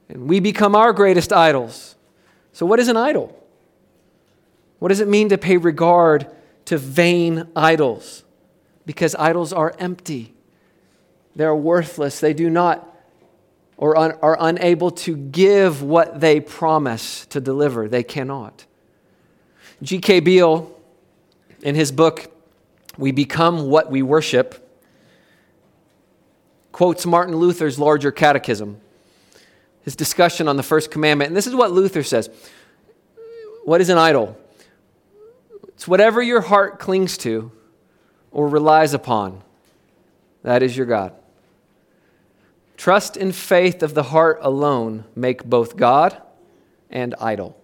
[0.08, 1.94] And we become our greatest idols.
[2.52, 3.38] So, what is an idol?
[4.78, 6.26] What does it mean to pay regard
[6.66, 8.24] to vain idols?
[8.84, 10.34] Because idols are empty,
[11.36, 12.18] they're worthless.
[12.18, 12.88] They do not
[13.76, 17.88] or un, are unable to give what they promise to deliver.
[17.88, 18.64] They cannot.
[19.82, 20.20] G.K.
[20.20, 20.70] Beale,
[21.62, 22.31] in his book,
[22.98, 24.68] We Become What We Worship,
[26.72, 28.80] quotes Martin Luther's larger catechism,
[29.82, 31.28] his discussion on the first commandment.
[31.28, 32.30] And this is what Luther says
[33.64, 34.36] What is an idol?
[35.68, 37.50] It's whatever your heart clings to
[38.30, 39.42] or relies upon.
[40.42, 41.14] That is your God.
[42.76, 46.20] Trust and faith of the heart alone make both God
[46.90, 47.56] and idol.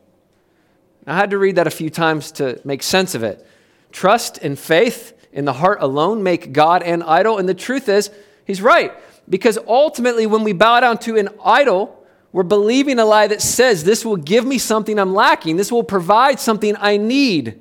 [1.06, 3.44] I had to read that a few times to make sense of it.
[3.90, 7.38] Trust and faith in the heart alone make God an idol.
[7.38, 8.10] And the truth is,
[8.44, 8.92] he's right.
[9.28, 13.84] Because ultimately, when we bow down to an idol, we're believing a lie that says,
[13.84, 15.56] This will give me something I'm lacking.
[15.56, 17.60] This will provide something I need.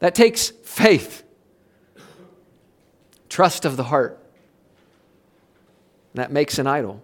[0.00, 1.22] That takes faith,
[3.28, 4.20] trust of the heart.
[6.14, 7.02] That makes an idol.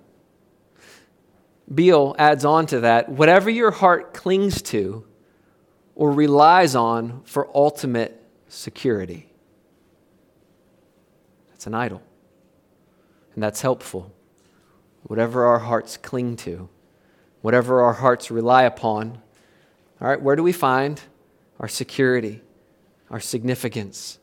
[1.73, 5.05] Beale adds on to that whatever your heart clings to
[5.95, 8.20] or relies on for ultimate
[8.51, 9.33] security.
[11.51, 12.03] That's an idol.
[13.35, 14.13] And that's helpful.
[15.05, 16.69] Whatever our hearts cling to,
[17.41, 19.23] whatever our hearts rely upon,
[20.01, 21.01] all right, where do we find
[21.59, 22.43] our security?
[23.11, 24.19] our significance,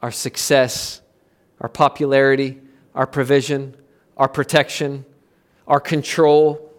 [0.00, 1.02] our success,
[1.60, 2.58] our popularity,
[2.94, 3.76] our provision,
[4.16, 5.04] our protection,
[5.68, 6.72] our control.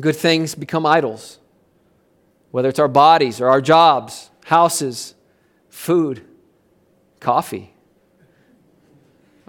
[0.00, 1.38] Good things become idols,
[2.50, 5.14] whether it's our bodies or our jobs, houses,
[5.72, 6.22] food,
[7.18, 7.72] coffee.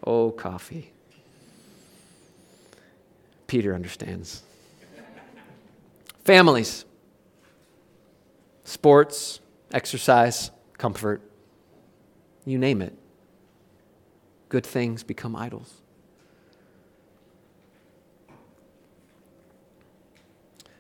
[0.04, 0.92] Oh, coffee.
[3.46, 4.42] Peter understands.
[6.24, 6.86] Families,
[8.64, 11.22] sports, exercise, comfort,
[12.46, 12.98] you name it.
[14.48, 15.74] Good things become idols.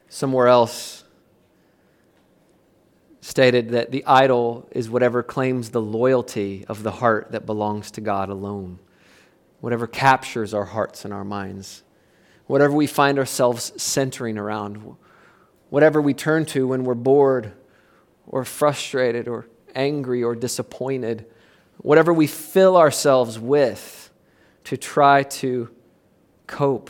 [0.08, 1.03] Somewhere else
[3.24, 8.02] stated that the idol is whatever claims the loyalty of the heart that belongs to
[8.02, 8.80] God alone,
[9.62, 11.84] whatever captures our hearts and our minds,
[12.48, 14.98] whatever we find ourselves centering around,
[15.70, 17.54] whatever we turn to when we're bored
[18.28, 21.26] or frustrated or angry or disappointed,
[21.78, 24.12] whatever we fill ourselves with
[24.66, 25.70] to try to
[26.46, 26.90] cope.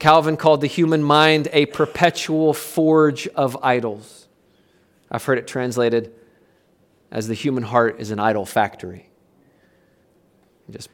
[0.00, 4.25] Calvin called the human mind a perpetual forge of idols.
[5.10, 6.12] I've heard it translated
[7.10, 9.08] as the human heart is an idol factory.
[10.70, 10.90] Just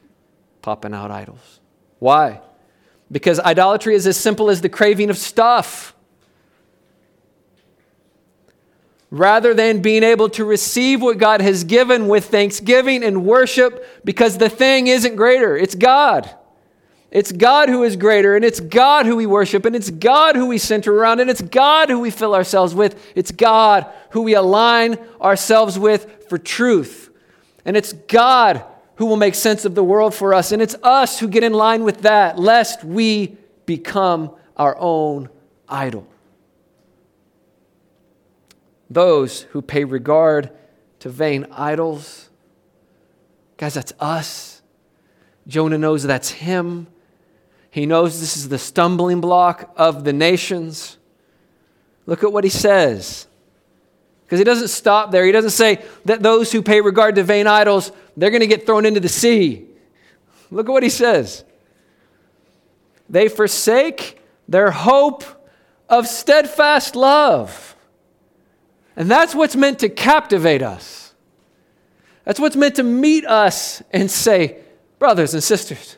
[0.61, 1.59] popping out idols.
[1.99, 2.41] Why?
[3.11, 5.93] Because idolatry is as simple as the craving of stuff.
[9.13, 14.39] rather than being able to receive what God has given with thanksgiving and worship because
[14.39, 15.55] the thing isn't greater.
[15.55, 16.35] It's God.
[17.13, 20.47] It's God who is greater, and it's God who we worship, and it's God who
[20.47, 23.11] we center around, and it's God who we fill ourselves with.
[23.15, 27.09] It's God who we align ourselves with for truth.
[27.63, 31.19] And it's God who will make sense of the world for us, and it's us
[31.19, 35.29] who get in line with that, lest we become our own
[35.69, 36.07] idol
[38.93, 40.51] those who pay regard
[40.99, 42.29] to vain idols.
[43.57, 44.61] Guys, that's us.
[45.47, 46.87] Jonah knows that's him.
[47.73, 50.99] He knows this is the stumbling block of the nations.
[52.05, 53.25] Look at what he says.
[54.23, 55.25] Because he doesn't stop there.
[55.25, 58.67] He doesn't say that those who pay regard to vain idols, they're going to get
[58.67, 59.65] thrown into the sea.
[60.51, 61.43] Look at what he says.
[63.09, 65.23] They forsake their hope
[65.89, 67.75] of steadfast love.
[68.95, 71.15] And that's what's meant to captivate us.
[72.23, 74.59] That's what's meant to meet us and say,
[74.99, 75.97] brothers and sisters,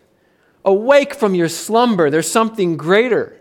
[0.66, 2.10] awake from your slumber.
[2.10, 3.40] There's something greater.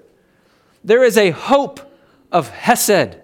[0.85, 1.81] There is a hope
[2.31, 3.17] of Hesed,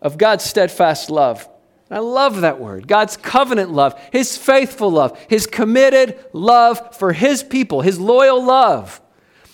[0.00, 1.48] of God's steadfast love.
[1.90, 2.88] I love that word.
[2.88, 9.02] God's covenant love, his faithful love, his committed love for his people, his loyal love,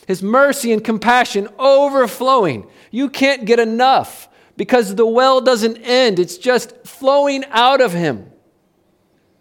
[0.07, 2.69] his mercy and compassion overflowing.
[2.93, 8.31] You can't get enough because the well doesn't end, it's just flowing out of him.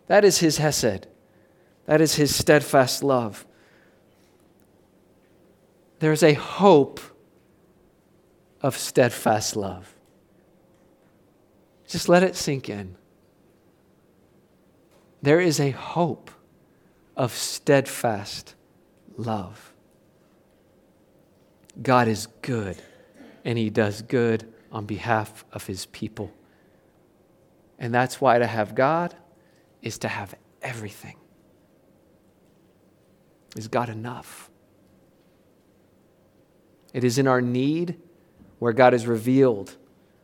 [0.08, 1.08] That is his Hesed.
[1.86, 3.46] That is his steadfast love.
[6.00, 7.00] There's a hope
[8.62, 9.94] of steadfast love.
[11.88, 12.96] Just let it sink in.
[15.22, 16.30] There is a hope
[17.16, 18.56] of steadfast
[19.18, 19.74] love.
[21.82, 22.78] God is good,
[23.44, 26.32] and He does good on behalf of His people.
[27.80, 29.16] And that's why to have God
[29.82, 31.16] is to have everything.
[33.56, 34.50] Is God enough?
[36.98, 38.00] It is in our need
[38.58, 39.76] where God is revealed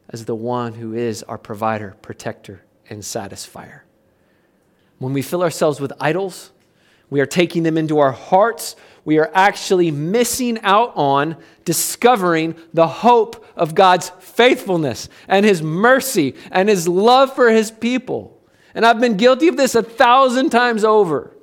[0.10, 3.82] as the one who is our provider, protector, and satisfier.
[4.98, 6.52] When we fill ourselves with idols,
[7.12, 8.76] we are taking them into our hearts.
[9.06, 16.34] We are actually missing out on discovering the hope of God's faithfulness and His mercy
[16.50, 18.42] and His love for His people.
[18.74, 21.38] And I've been guilty of this a thousand times over.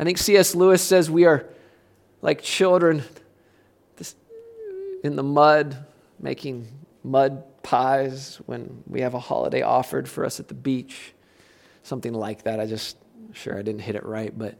[0.00, 0.56] I think C.S.
[0.56, 1.46] Lewis says we are
[2.22, 3.04] like children
[5.02, 5.84] in the mud
[6.18, 6.68] making
[7.02, 11.12] mud pies when we have a holiday offered for us at the beach.
[11.82, 12.60] Something like that.
[12.60, 12.96] I just,
[13.32, 14.58] sure, I didn't hit it right, but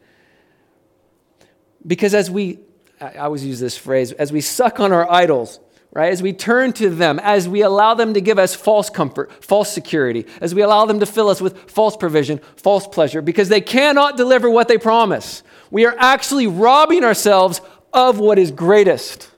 [1.86, 2.58] because as we,
[3.00, 5.60] I always use this phrase, as we suck on our idols,
[5.92, 6.12] right?
[6.12, 9.72] As we turn to them, as we allow them to give us false comfort, false
[9.72, 13.60] security, as we allow them to fill us with false provision, false pleasure, because they
[13.60, 17.60] cannot deliver what they promise, we are actually robbing ourselves
[17.92, 19.30] of what is greatest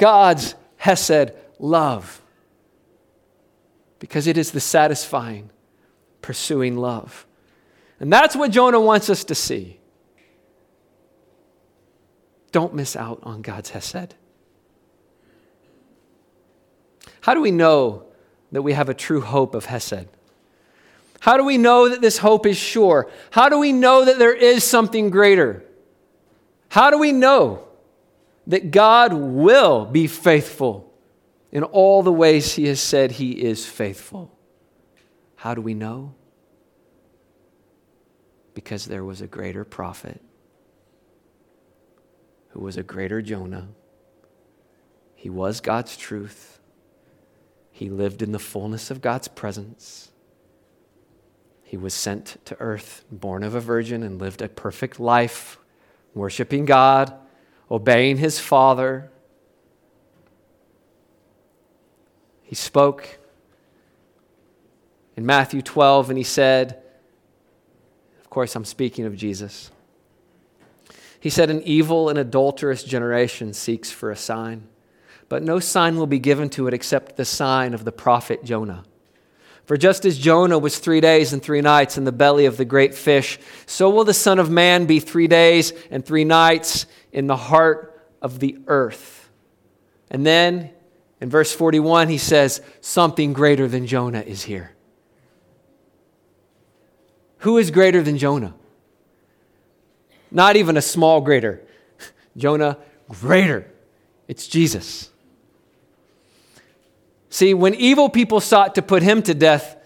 [0.00, 2.22] God's Hesed love.
[3.98, 5.50] Because it is the satisfying,
[6.22, 7.26] pursuing love.
[8.00, 9.78] And that's what Jonah wants us to see.
[12.50, 14.14] Don't miss out on God's Hesed.
[17.20, 18.04] How do we know
[18.52, 20.08] that we have a true hope of Hesed?
[21.20, 23.10] How do we know that this hope is sure?
[23.32, 25.62] How do we know that there is something greater?
[26.70, 27.66] How do we know
[28.50, 30.92] that God will be faithful
[31.52, 34.36] in all the ways he has said he is faithful.
[35.36, 36.14] How do we know?
[38.54, 40.20] Because there was a greater prophet
[42.48, 43.68] who was a greater Jonah.
[45.14, 46.58] He was God's truth.
[47.70, 50.10] He lived in the fullness of God's presence.
[51.62, 55.56] He was sent to earth, born of a virgin, and lived a perfect life,
[56.14, 57.14] worshiping God,
[57.70, 59.10] obeying his Father
[62.50, 63.20] He spoke
[65.16, 66.82] in Matthew 12 and he said,
[68.20, 69.70] Of course, I'm speaking of Jesus.
[71.20, 74.66] He said, An evil and adulterous generation seeks for a sign,
[75.28, 78.82] but no sign will be given to it except the sign of the prophet Jonah.
[79.64, 82.64] For just as Jonah was three days and three nights in the belly of the
[82.64, 87.26] great fish, so will the Son of Man be three days and three nights in
[87.26, 89.28] the heart of the earth.
[90.10, 90.70] And then
[91.20, 94.72] in verse 41, he says, Something greater than Jonah is here.
[97.38, 98.54] Who is greater than Jonah?
[100.30, 101.62] Not even a small greater.
[102.36, 103.66] Jonah, greater.
[104.28, 105.10] It's Jesus.
[107.30, 109.76] See, when evil people sought to put him to death,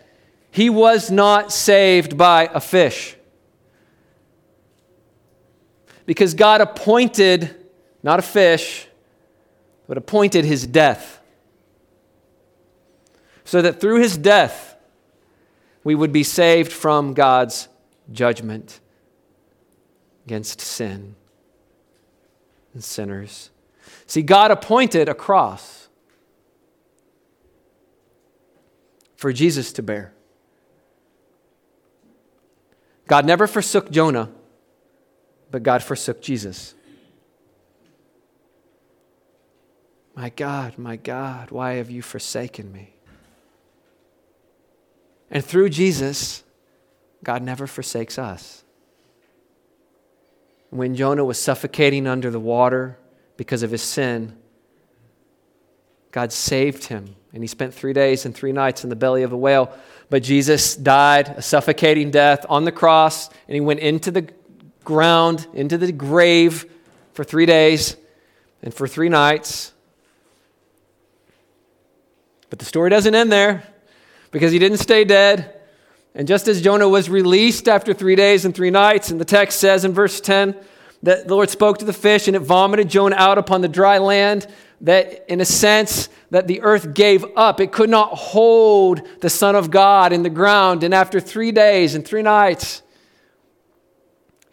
[0.51, 3.17] he was not saved by a fish.
[6.07, 7.55] Because God appointed,
[8.03, 8.87] not a fish,
[9.87, 11.21] but appointed his death
[13.45, 14.77] so that through his death
[15.85, 17.69] we would be saved from God's
[18.11, 18.81] judgment
[20.25, 21.15] against sin
[22.73, 23.51] and sinners.
[24.07, 25.89] See, God appointed a cross
[29.17, 30.13] for Jesus to bear.
[33.07, 34.31] God never forsook Jonah,
[35.55, 36.75] but God forsook Jesus.
[40.17, 42.97] My God, my God, why have you forsaken me?
[45.31, 46.43] And through Jesus,
[47.23, 48.65] God never forsakes us.
[50.71, 52.99] When Jonah was suffocating under the water
[53.37, 54.37] because of his sin,
[56.11, 57.15] God saved him.
[57.33, 59.73] And he spent three days and three nights in the belly of a whale.
[60.11, 64.29] But Jesus died a suffocating death on the cross, and he went into the
[64.85, 66.67] ground, into the grave
[67.13, 67.97] for three days
[68.63, 69.73] and for three nights.
[72.51, 73.65] But the story doesn't end there.
[74.35, 75.55] because he didn't stay dead.
[76.13, 79.61] And just as Jonah was released after three days and three nights, and the text
[79.61, 80.57] says in verse 10
[81.05, 83.99] that the Lord spoke to the fish and it vomited Jonah out upon the dry
[83.99, 84.49] land,
[84.81, 87.61] that in a sense, that the earth gave up.
[87.61, 90.83] It could not hold the Son of God in the ground.
[90.83, 92.83] And after three days and three nights,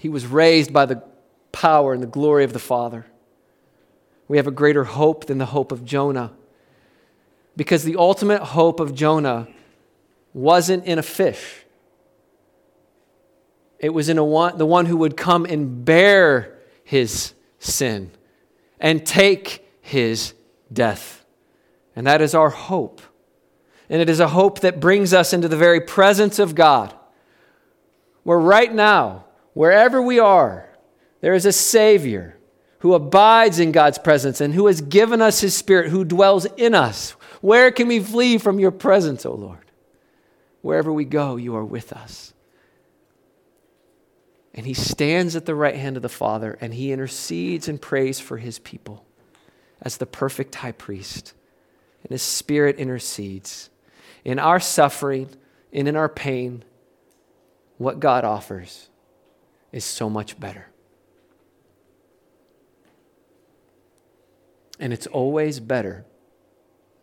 [0.01, 1.03] he was raised by the
[1.51, 3.05] power and the glory of the Father.
[4.27, 6.31] We have a greater hope than the hope of Jonah.
[7.55, 9.47] Because the ultimate hope of Jonah
[10.33, 11.65] wasn't in a fish,
[13.77, 18.09] it was in a one, the one who would come and bear his sin
[18.79, 20.33] and take his
[20.73, 21.23] death.
[21.95, 23.03] And that is our hope.
[23.87, 26.91] And it is a hope that brings us into the very presence of God,
[28.23, 30.69] where right now, wherever we are,
[31.21, 32.37] there is a Savior
[32.79, 36.73] who abides in God's presence and who has given us His Spirit, who dwells in
[36.73, 37.11] us.
[37.41, 39.71] Where can we flee from your presence, O Lord?
[40.61, 42.33] Wherever we go, you are with us.
[44.53, 48.19] And He stands at the right hand of the Father and He intercedes and prays
[48.19, 49.05] for His people
[49.81, 51.33] as the perfect high priest.
[52.03, 53.69] And His Spirit intercedes.
[54.25, 55.29] In our suffering
[55.71, 56.63] and in our pain,
[57.77, 58.89] what God offers
[59.71, 60.67] is so much better.
[64.79, 66.05] And it's always better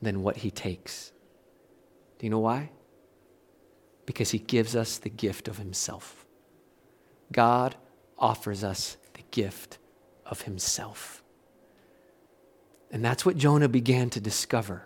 [0.02, 1.12] than what he takes.
[2.18, 2.70] Do you know why?
[4.06, 6.26] Because he gives us the gift of himself.
[7.32, 7.76] God
[8.18, 9.78] offers us the gift
[10.26, 11.22] of himself.
[12.90, 14.84] And that's what Jonah began to discover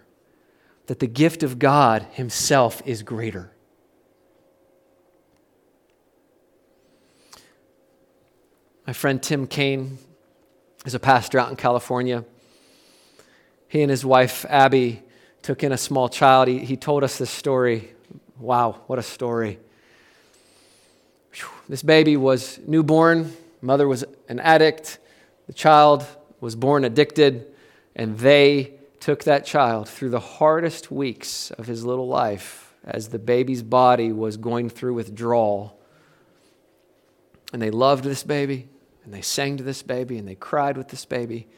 [0.87, 3.53] that the gift of God himself is greater.
[8.87, 9.99] My friend Tim Kane
[10.85, 12.25] is a pastor out in California
[13.73, 15.03] he and his wife, Abby,
[15.41, 16.47] took in a small child.
[16.47, 17.95] He, he told us this story.
[18.39, 19.59] Wow, what a story.
[21.71, 24.99] This baby was newborn, mother was an addict,
[25.47, 26.05] the child
[26.39, 27.47] was born addicted,
[27.97, 33.19] and they took that child through the hardest weeks of his little life as the
[33.19, 35.81] baby's body was going through withdrawal.
[37.55, 38.69] And they loved this baby,
[39.05, 41.49] and they sang to this baby, and they cried with this baby.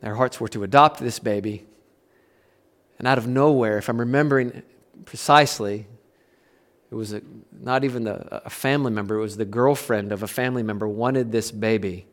[0.00, 1.64] Their hearts were to adopt this baby.
[2.98, 4.62] And out of nowhere, if I'm remembering
[5.04, 5.86] precisely,
[6.90, 7.22] it was a,
[7.52, 11.32] not even the, a family member, it was the girlfriend of a family member wanted
[11.32, 12.06] this baby.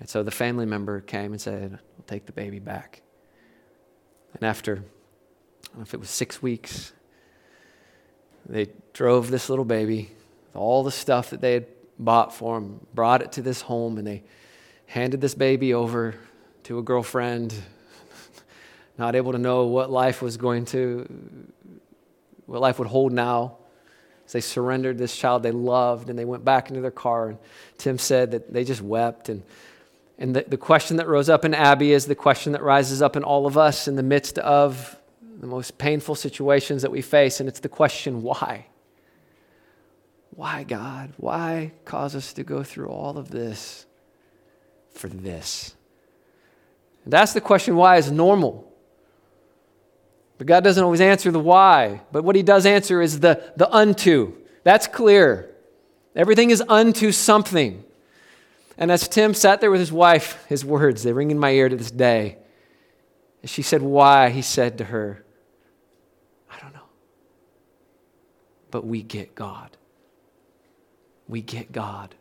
[0.00, 3.02] And so the family member came and said, We'll take the baby back.
[4.34, 6.92] And after, I don't know if it was six weeks,
[8.46, 10.10] they drove this little baby,
[10.46, 11.66] with all the stuff that they had
[11.98, 14.22] bought for him, brought it to this home, and they
[14.86, 16.14] handed this baby over
[16.64, 17.54] to a girlfriend,
[18.98, 21.06] not able to know what life was going to,
[22.46, 23.56] what life would hold now.
[24.26, 27.28] As they surrendered this child they loved and they went back into their car.
[27.28, 27.38] And
[27.76, 29.28] Tim said that they just wept.
[29.28, 29.42] And,
[30.18, 33.16] and the, the question that rose up in Abby is the question that rises up
[33.16, 34.98] in all of us in the midst of
[35.40, 37.40] the most painful situations that we face.
[37.40, 38.66] And it's the question, why?
[40.34, 41.12] Why, God?
[41.16, 43.86] Why cause us to go through all of this
[44.92, 45.74] for this?
[47.06, 48.70] That's the question why is normal.
[50.38, 52.00] But God doesn't always answer the why.
[52.10, 54.34] But what he does answer is the, the unto.
[54.64, 55.50] That's clear.
[56.16, 57.84] Everything is unto something.
[58.76, 61.68] And as Tim sat there with his wife, his words, they ring in my ear
[61.68, 62.38] to this day.
[63.44, 64.30] As she said, Why?
[64.30, 65.24] He said to her,
[66.50, 66.80] I don't know.
[68.72, 69.76] But we get God.
[71.28, 72.14] We get God.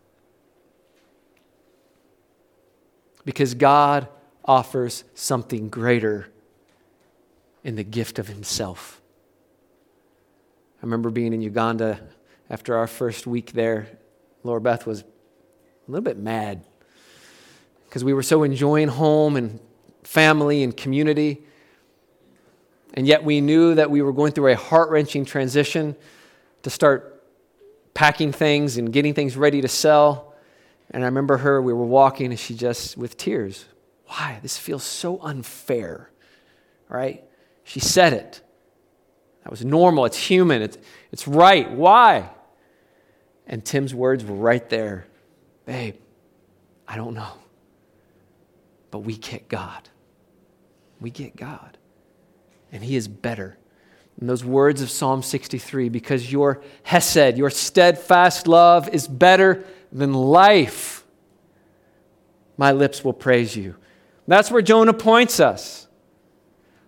[3.26, 4.08] Because God
[4.46, 6.28] offers something greater
[7.64, 9.02] in the gift of himself.
[10.82, 12.00] I remember being in Uganda
[12.50, 13.88] after our first week there.
[14.44, 15.06] Laura Beth was a
[15.88, 16.66] little bit mad
[17.88, 19.60] because we were so enjoying home and
[20.04, 21.44] family and community.
[22.96, 25.96] And yet we knew that we were going through a heart wrenching transition
[26.64, 27.13] to start
[28.04, 30.36] packing things and getting things ready to sell.
[30.92, 33.64] And I remember her, we were walking, and she just, with tears,
[34.08, 34.40] why?
[34.42, 36.12] This feels so unfair,
[36.90, 37.24] right?
[37.64, 38.42] She said it.
[39.44, 40.04] That was normal.
[40.04, 40.62] It's human.
[40.62, 40.78] It's,
[41.14, 41.72] it's right.
[41.72, 42.30] Why?
[43.48, 45.08] And Tim's words were right there.
[45.66, 45.96] Babe,
[46.86, 47.38] I don't know.
[48.92, 49.88] But we get God.
[51.00, 51.78] We get God.
[52.70, 53.58] And He is better.
[54.24, 60.14] And those words of Psalm 63 because your Hesed, your steadfast love, is better than
[60.14, 61.04] life.
[62.56, 63.76] My lips will praise you.
[64.26, 65.90] That's where Jonah points us.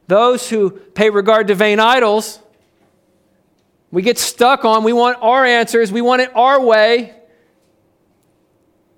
[0.07, 2.39] Those who pay regard to vain idols,
[3.91, 7.13] we get stuck on, we want our answers, we want it our way.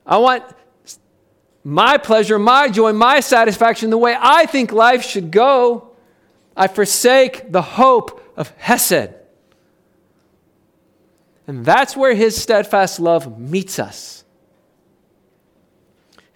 [0.05, 0.43] I want
[1.63, 5.95] my pleasure, my joy, my satisfaction, the way I think life should go.
[6.55, 9.15] I forsake the hope of Hesed.
[11.47, 14.23] And that's where his steadfast love meets us.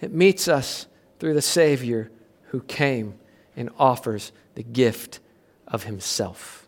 [0.01, 0.87] It meets us
[1.19, 2.11] through the Savior
[2.47, 3.19] who came
[3.55, 5.19] and offers the gift
[5.67, 6.67] of himself.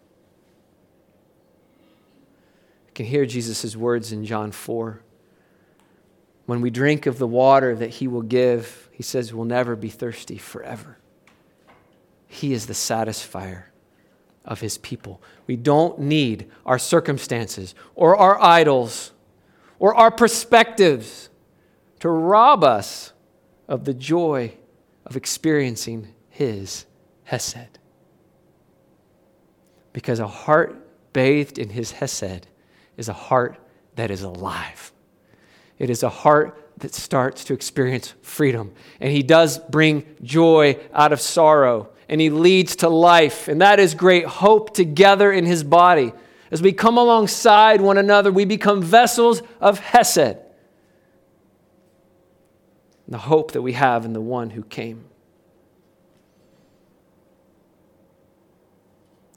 [2.88, 5.02] I can hear Jesus' words in John 4.
[6.46, 9.90] When we drink of the water that he will give, he says we'll never be
[9.90, 11.00] thirsty forever.
[12.28, 13.64] He is the satisfier
[14.46, 15.22] of his people.
[15.48, 19.12] We don't need our circumstances or our idols
[19.80, 21.30] or our perspectives
[22.00, 23.14] to rob us
[23.68, 24.54] of the joy
[25.06, 26.86] of experiencing his
[27.24, 27.80] Hesed.
[29.94, 30.76] Because a heart
[31.14, 32.48] bathed in his Hesed
[32.98, 33.58] is a heart
[33.96, 34.92] that is alive.
[35.78, 38.74] It is a heart that starts to experience freedom.
[39.00, 43.48] And he does bring joy out of sorrow and he leads to life.
[43.48, 46.14] And that is great hope together in his body.
[46.52, 50.38] As we come alongside one another, we become vessels of Hesed.
[53.08, 55.06] The hope that we have in the one who came.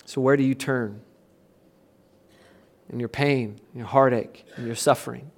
[0.05, 1.01] So, where do you turn?
[2.89, 5.31] In your pain, in your heartache, in your suffering?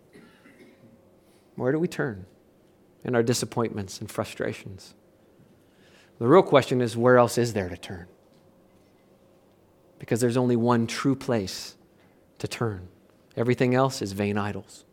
[1.57, 2.27] Where do we turn
[3.05, 4.95] in our disappointments and frustrations?
[6.19, 8.07] The real question is where else is there to turn?
[9.99, 11.77] Because there's only one true place
[12.39, 12.89] to turn.
[13.37, 14.85] Everything else is vain idols.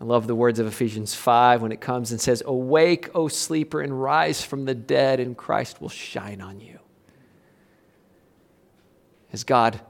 [0.00, 3.80] I love the words of Ephesians 5 when it comes and says, Awake, O sleeper,
[3.80, 6.80] and rise from the dead, and Christ will shine on you.
[9.32, 9.80] As God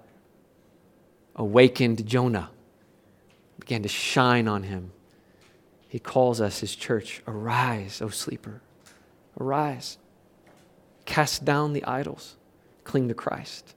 [1.35, 2.51] awakened Jonah,
[3.59, 4.93] began to shine on him
[5.93, 8.63] he calls us, his church, arise, O sleeper.
[9.39, 9.99] Arise.
[11.05, 12.37] Cast down the idols.
[12.83, 13.75] Cling to Christ.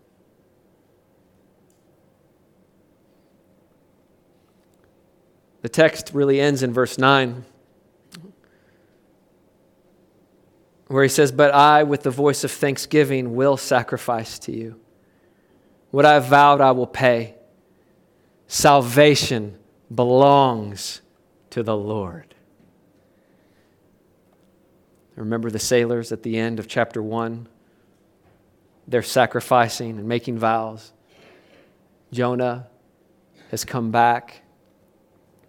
[5.62, 7.44] The text really ends in verse 9,
[10.88, 14.80] where he says, But I, with the voice of thanksgiving, will sacrifice to you.
[15.92, 17.36] What I vowed, I will pay.
[18.48, 19.60] Salvation
[19.94, 21.02] belongs
[21.56, 22.36] to the Lord.
[25.16, 27.48] Remember the sailors at the end of chapter 1?
[28.90, 30.92] They're sacrificing and making vows.
[32.12, 32.68] Jonah
[33.52, 34.42] has come back,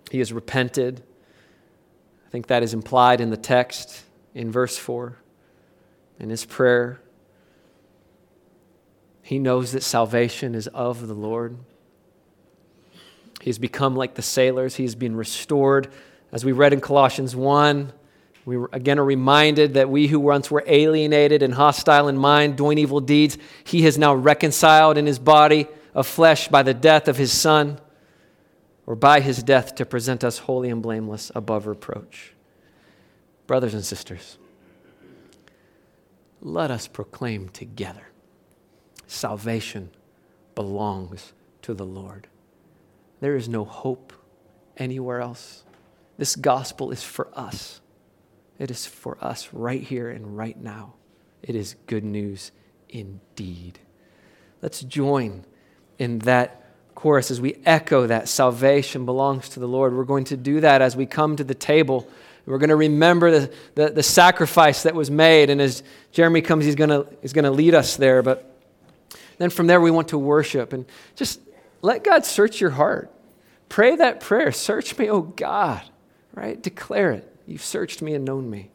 [0.08, 1.02] he has repented.
[2.24, 5.16] I think that is implied in the text in verse 4
[6.20, 7.00] in his prayer.
[9.22, 11.58] He knows that salvation is of the Lord.
[13.40, 14.76] He's become like the sailors.
[14.76, 15.88] He's been restored.
[16.32, 17.92] As we read in Colossians 1,
[18.44, 22.78] we again are reminded that we who once were alienated and hostile in mind, doing
[22.78, 27.16] evil deeds, he has now reconciled in his body of flesh by the death of
[27.16, 27.80] his Son,
[28.86, 32.34] or by his death to present us holy and blameless above reproach.
[33.48, 34.38] Brothers and sisters,
[36.40, 38.08] let us proclaim together
[39.08, 39.90] salvation
[40.54, 41.32] belongs
[41.62, 42.28] to the Lord.
[43.20, 44.12] There is no hope
[44.76, 45.64] anywhere else.
[46.18, 47.80] This gospel is for us.
[48.58, 50.94] It is for us right here and right now.
[51.42, 52.52] It is good news
[52.88, 53.78] indeed.
[54.62, 55.44] Let's join
[55.98, 56.64] in that
[56.94, 59.94] chorus as we echo that salvation belongs to the Lord.
[59.94, 62.08] We're going to do that as we come to the table.
[62.46, 65.50] We're going to remember the, the, the sacrifice that was made.
[65.50, 68.22] And as Jeremy comes, he's going, to, he's going to lead us there.
[68.22, 68.50] But
[69.38, 70.72] then from there, we want to worship.
[70.72, 70.86] And
[71.16, 71.40] just
[71.82, 73.12] let God search your heart.
[73.68, 74.52] Pray that prayer.
[74.52, 75.82] Search me, oh God,
[76.34, 76.60] right?
[76.60, 77.36] Declare it.
[77.46, 78.70] You've searched me and known me.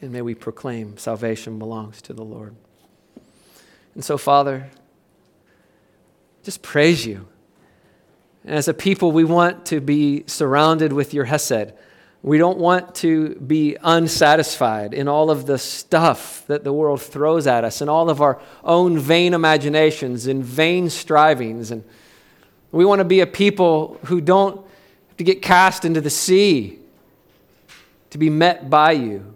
[0.00, 2.54] And may we proclaim salvation belongs to the Lord.
[3.94, 4.70] And so, Father,
[6.42, 7.26] just praise you.
[8.44, 11.72] And as a people, we want to be surrounded with your Hesed.
[12.24, 17.46] We don't want to be unsatisfied in all of the stuff that the world throws
[17.46, 21.70] at us and all of our own vain imaginations and vain strivings.
[21.70, 21.84] And
[22.72, 24.56] we want to be a people who don't
[25.08, 26.78] have to get cast into the sea
[28.08, 29.34] to be met by you.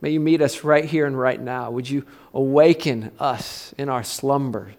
[0.00, 1.72] May you meet us right here and right now.
[1.72, 4.72] Would you awaken us in our slumber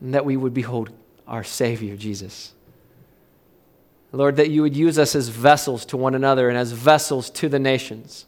[0.00, 0.88] and that we would behold
[1.28, 2.54] our Savior, Jesus?
[4.12, 7.48] Lord, that you would use us as vessels to one another and as vessels to
[7.48, 8.26] the nations.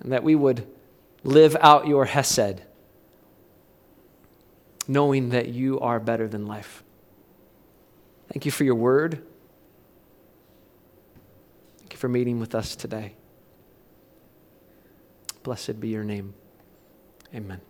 [0.00, 0.66] And that we would
[1.22, 2.60] live out your Hesed,
[4.88, 6.82] knowing that you are better than life.
[8.32, 9.22] Thank you for your word.
[11.78, 13.14] Thank you for meeting with us today.
[15.44, 16.34] Blessed be your name.
[17.34, 17.62] Amen.